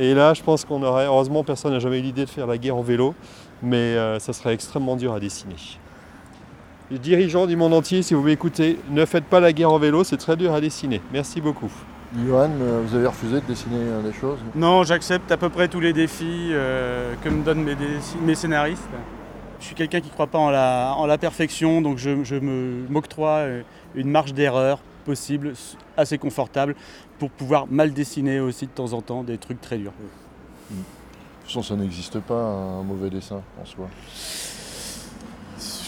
Et 0.00 0.12
là, 0.12 0.34
je 0.34 0.42
pense 0.42 0.64
qu'on 0.64 0.82
aurait, 0.82 1.06
heureusement, 1.06 1.44
personne 1.44 1.72
n'a 1.72 1.78
jamais 1.78 2.00
eu 2.00 2.02
l'idée 2.02 2.24
de 2.24 2.30
faire 2.30 2.48
la 2.48 2.58
guerre 2.58 2.76
en 2.76 2.82
vélo, 2.82 3.14
mais 3.62 3.76
euh, 3.76 4.18
ça 4.18 4.32
serait 4.32 4.54
extrêmement 4.54 4.96
dur 4.96 5.12
à 5.12 5.20
dessiner. 5.20 5.54
Les 6.90 6.98
dirigeants 6.98 7.46
du 7.46 7.54
monde 7.54 7.72
entier, 7.72 8.02
si 8.02 8.14
vous 8.14 8.22
m'écoutez, 8.22 8.80
ne 8.90 9.04
faites 9.04 9.24
pas 9.24 9.38
la 9.38 9.52
guerre 9.52 9.70
en 9.70 9.78
vélo, 9.78 10.02
c'est 10.02 10.16
très 10.16 10.36
dur 10.36 10.52
à 10.52 10.60
dessiner. 10.60 11.00
Merci 11.12 11.40
beaucoup. 11.40 11.70
Johan, 12.26 12.50
euh, 12.60 12.82
vous 12.84 12.94
avez 12.94 13.06
refusé 13.06 13.36
de 13.36 13.46
dessiner 13.46 13.76
euh, 13.78 14.02
des 14.02 14.12
choses? 14.12 14.38
Non, 14.54 14.82
j'accepte 14.82 15.30
à 15.32 15.36
peu 15.36 15.48
près 15.48 15.68
tous 15.68 15.80
les 15.80 15.92
défis 15.92 16.50
euh, 16.50 17.14
que 17.22 17.28
me 17.28 17.42
donnent 17.42 17.64
mes 18.26 18.34
scénaristes. 18.34 18.82
Je 19.62 19.66
suis 19.68 19.76
quelqu'un 19.76 20.00
qui 20.00 20.08
ne 20.08 20.12
croit 20.12 20.26
pas 20.26 20.40
en 20.40 20.50
la, 20.50 20.92
en 20.98 21.06
la 21.06 21.18
perfection, 21.18 21.80
donc 21.80 21.96
je, 21.96 22.24
je 22.24 22.34
me 22.34 22.84
m'octroie 22.88 23.38
euh, 23.38 23.62
une 23.94 24.10
marge 24.10 24.34
d'erreur 24.34 24.80
possible, 25.04 25.52
assez 25.96 26.18
confortable, 26.18 26.74
pour 27.20 27.30
pouvoir 27.30 27.68
mal 27.68 27.92
dessiner 27.92 28.40
aussi 28.40 28.66
de 28.66 28.72
temps 28.72 28.92
en 28.92 29.02
temps 29.02 29.22
des 29.22 29.38
trucs 29.38 29.60
très 29.60 29.78
durs. 29.78 29.92
De 30.68 30.74
toute 30.74 31.46
façon, 31.46 31.62
ça 31.62 31.76
n'existe 31.76 32.18
pas, 32.18 32.34
un 32.34 32.82
mauvais 32.82 33.08
dessin 33.08 33.40
en 33.60 33.64
soi. 33.64 33.88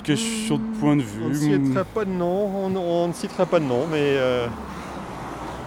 Que 0.05 0.15
sur 0.15 0.59
le 0.59 0.79
point 0.79 0.95
de 0.95 1.03
On 1.25 1.29
ne 1.29 1.35
vue, 1.35 1.67
citera 1.67 1.85
pas 1.85 2.05
de 2.05 2.11
nom, 2.11 2.67
on, 2.67 2.77
on 2.77 3.09
ne 3.09 3.13
citera 3.13 3.45
pas 3.45 3.59
de 3.59 3.65
nom, 3.65 3.87
mais 3.91 3.99
euh, 3.99 4.47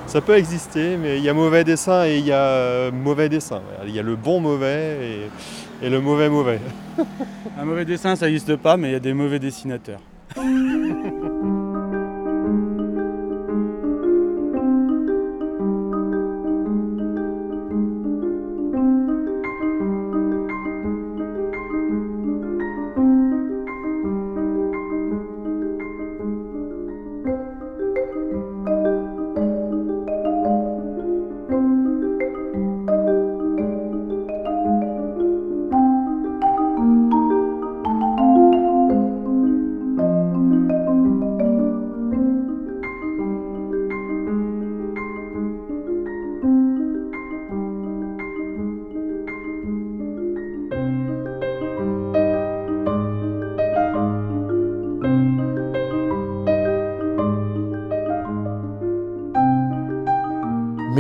ça 0.06 0.22
peut 0.22 0.38
exister. 0.38 0.96
Mais 0.96 1.18
il 1.18 1.24
y 1.24 1.30
a 1.30 1.34
mauvais 1.34 1.64
dessin 1.66 2.06
et 2.06 2.20
il 2.20 2.26
y 2.26 2.32
a 2.32 2.44
euh, 2.44 2.92
mauvais 2.92 3.28
dessin. 3.28 3.62
Il 3.86 3.94
y 3.94 4.00
a 4.00 4.04
le 4.04 4.16
bon 4.16 4.40
mauvais 4.40 4.98
et, 5.02 5.30
et 5.82 5.90
le 5.90 6.02
mauvais 6.02 6.30
mauvais. 6.30 6.60
un 7.60 7.66
mauvais 7.66 7.86
dessin, 7.86 8.16
ça 8.16 8.26
n'existe 8.26 8.56
pas, 8.56 8.78
mais 8.78 8.90
il 8.90 8.94
y 8.94 8.96
a 8.96 9.00
des 9.00 9.14
mauvais 9.14 9.40
dessinateurs. 9.40 10.02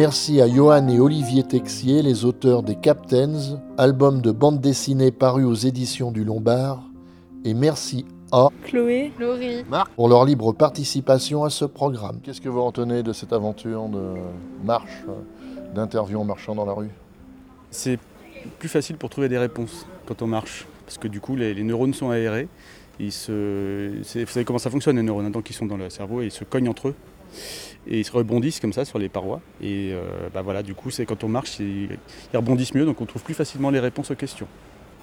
Merci 0.08 0.40
à 0.40 0.48
Johan 0.48 0.88
et 0.88 1.02
Olivier 1.02 1.44
Texier, 1.44 2.02
les 2.02 2.24
auteurs 2.24 2.64
des 2.64 2.76
Captains, 2.76 3.60
album 3.78 4.22
de 4.22 4.32
bande 4.32 4.62
dessinée 4.62 5.12
paru 5.12 5.44
aux 5.44 5.54
éditions 5.54 6.14
du 6.14 6.24
Lombard. 6.24 6.82
Et 7.44 7.54
merci 7.54 8.06
à 8.32 8.48
Chloé, 8.64 9.12
Laurie, 9.20 9.66
pour 9.98 10.08
leur 10.08 10.24
libre 10.24 10.54
participation 10.54 11.44
à 11.44 11.50
ce 11.50 11.66
programme. 11.66 12.22
Qu'est-ce 12.24 12.40
que 12.40 12.48
vous 12.48 12.64
retenez 12.64 13.04
de 13.04 13.12
cette 13.12 13.34
aventure 13.34 13.90
de 13.90 14.14
marche, 14.64 15.04
d'interview 15.76 16.22
en 16.22 16.24
marchant 16.24 16.56
dans 16.56 16.64
la 16.66 16.72
rue? 16.72 16.90
C'est 17.70 18.00
plus 18.60 18.70
facile 18.70 18.96
pour 18.96 19.10
trouver 19.10 19.28
des 19.28 19.38
réponses 19.38 19.86
quand 20.06 20.22
on 20.22 20.28
marche, 20.28 20.68
parce 20.86 20.98
que 20.98 21.10
du 21.10 21.20
coup 21.20 21.36
les, 21.36 21.54
les 21.54 21.64
neurones 21.64 21.94
sont 21.94 22.12
aérés. 22.12 22.48
Ils 23.02 23.12
se, 23.12 23.92
c'est- 24.04 24.24
vous 24.24 24.32
savez 24.32 24.46
comment 24.46 24.58
ça 24.58 24.70
fonctionne 24.70 24.96
les 24.96 25.04
neurones, 25.04 25.26
hein, 25.26 25.32
donc 25.32 25.50
ils 25.50 25.54
sont 25.54 25.66
dans 25.66 25.76
le 25.76 25.90
cerveau 25.90 26.22
et 26.22 26.28
ils 26.28 26.32
se 26.32 26.46
cognent 26.46 26.70
entre 26.70 26.88
eux. 26.88 26.96
Et 27.86 28.00
ils 28.00 28.06
se 28.06 28.12
rebondissent 28.12 28.60
comme 28.60 28.74
ça 28.74 28.86
sur 28.86 29.00
les 29.00 29.10
parois. 29.10 29.40
Et 29.62 29.92
euh, 29.94 30.02
bah 30.34 30.42
voilà, 30.42 30.64
du 30.64 30.74
coup, 30.74 30.90
c'est 30.90 31.06
quand 31.06 31.24
on 31.24 31.30
marche, 31.30 31.60
ils, 31.60 31.90
ils 32.34 32.38
rebondissent 32.38 32.74
mieux, 32.74 32.86
donc 32.86 33.00
on 33.02 33.06
trouve 33.06 33.24
plus 33.24 33.34
facilement 33.34 33.70
les 33.70 33.80
réponses 33.80 34.12
aux 34.12 34.16
questions. 34.16 34.48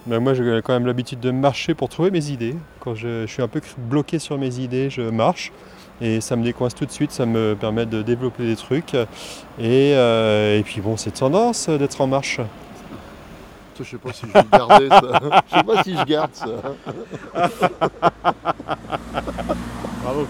Ben, 0.07 0.21
moi, 0.21 0.35
j'ai 0.35 0.61
quand 0.63 0.75
même 0.75 0.87
l'habitude 0.87 1.21
de 1.21 1.31
marcher 1.31 1.75
pour 1.75 1.89
trouver 1.89 2.11
mes 2.11 2.29
idées. 2.29 2.55
Quand 2.81 2.95
je, 2.95 3.23
je 3.23 3.33
suis 3.33 3.43
un 3.43 3.49
peu 3.49 3.63
bloqué 3.79 4.19
sur 4.19 4.37
mes 4.37 4.59
idées, 4.59 4.91
je 4.91 5.03
marche. 5.03 5.51
Et 6.01 6.21
ça 6.21 6.37
me 6.37 6.43
décoince 6.43 6.75
tout 6.75 6.85
de 6.85 6.91
suite, 6.91 7.13
ça 7.13 7.25
me 7.25 7.55
permet 7.55 7.87
de 7.87 8.03
développer 8.03 8.45
des 8.45 8.57
trucs. 8.57 8.95
Et, 8.95 9.95
euh, 9.95 10.59
et 10.59 10.63
puis 10.63 10.81
bon, 10.81 10.97
c'est 10.97 11.13
tendance 11.13 11.69
d'être 11.69 12.01
en 12.01 12.07
marche. 12.07 12.41
Je 13.79 13.85
sais 13.85 13.97
pas 13.97 14.13
si 14.13 14.27
je 14.27 14.33
vais 14.33 14.43
le 14.43 14.59
garder 14.59 14.89
ça. 14.89 15.43
Je 15.51 15.57
sais 15.57 15.65
pas 15.65 15.83
si 15.83 15.97
je 15.97 16.05
garde 16.05 16.31
ça. 16.35 16.47
Bravo 20.03 20.27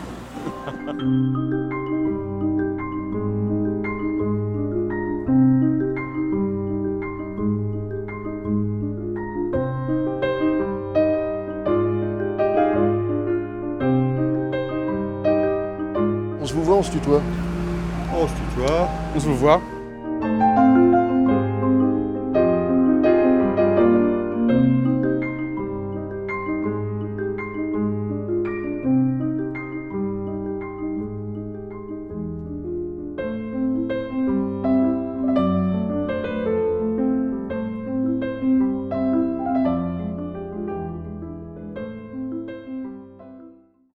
On 19.45 19.74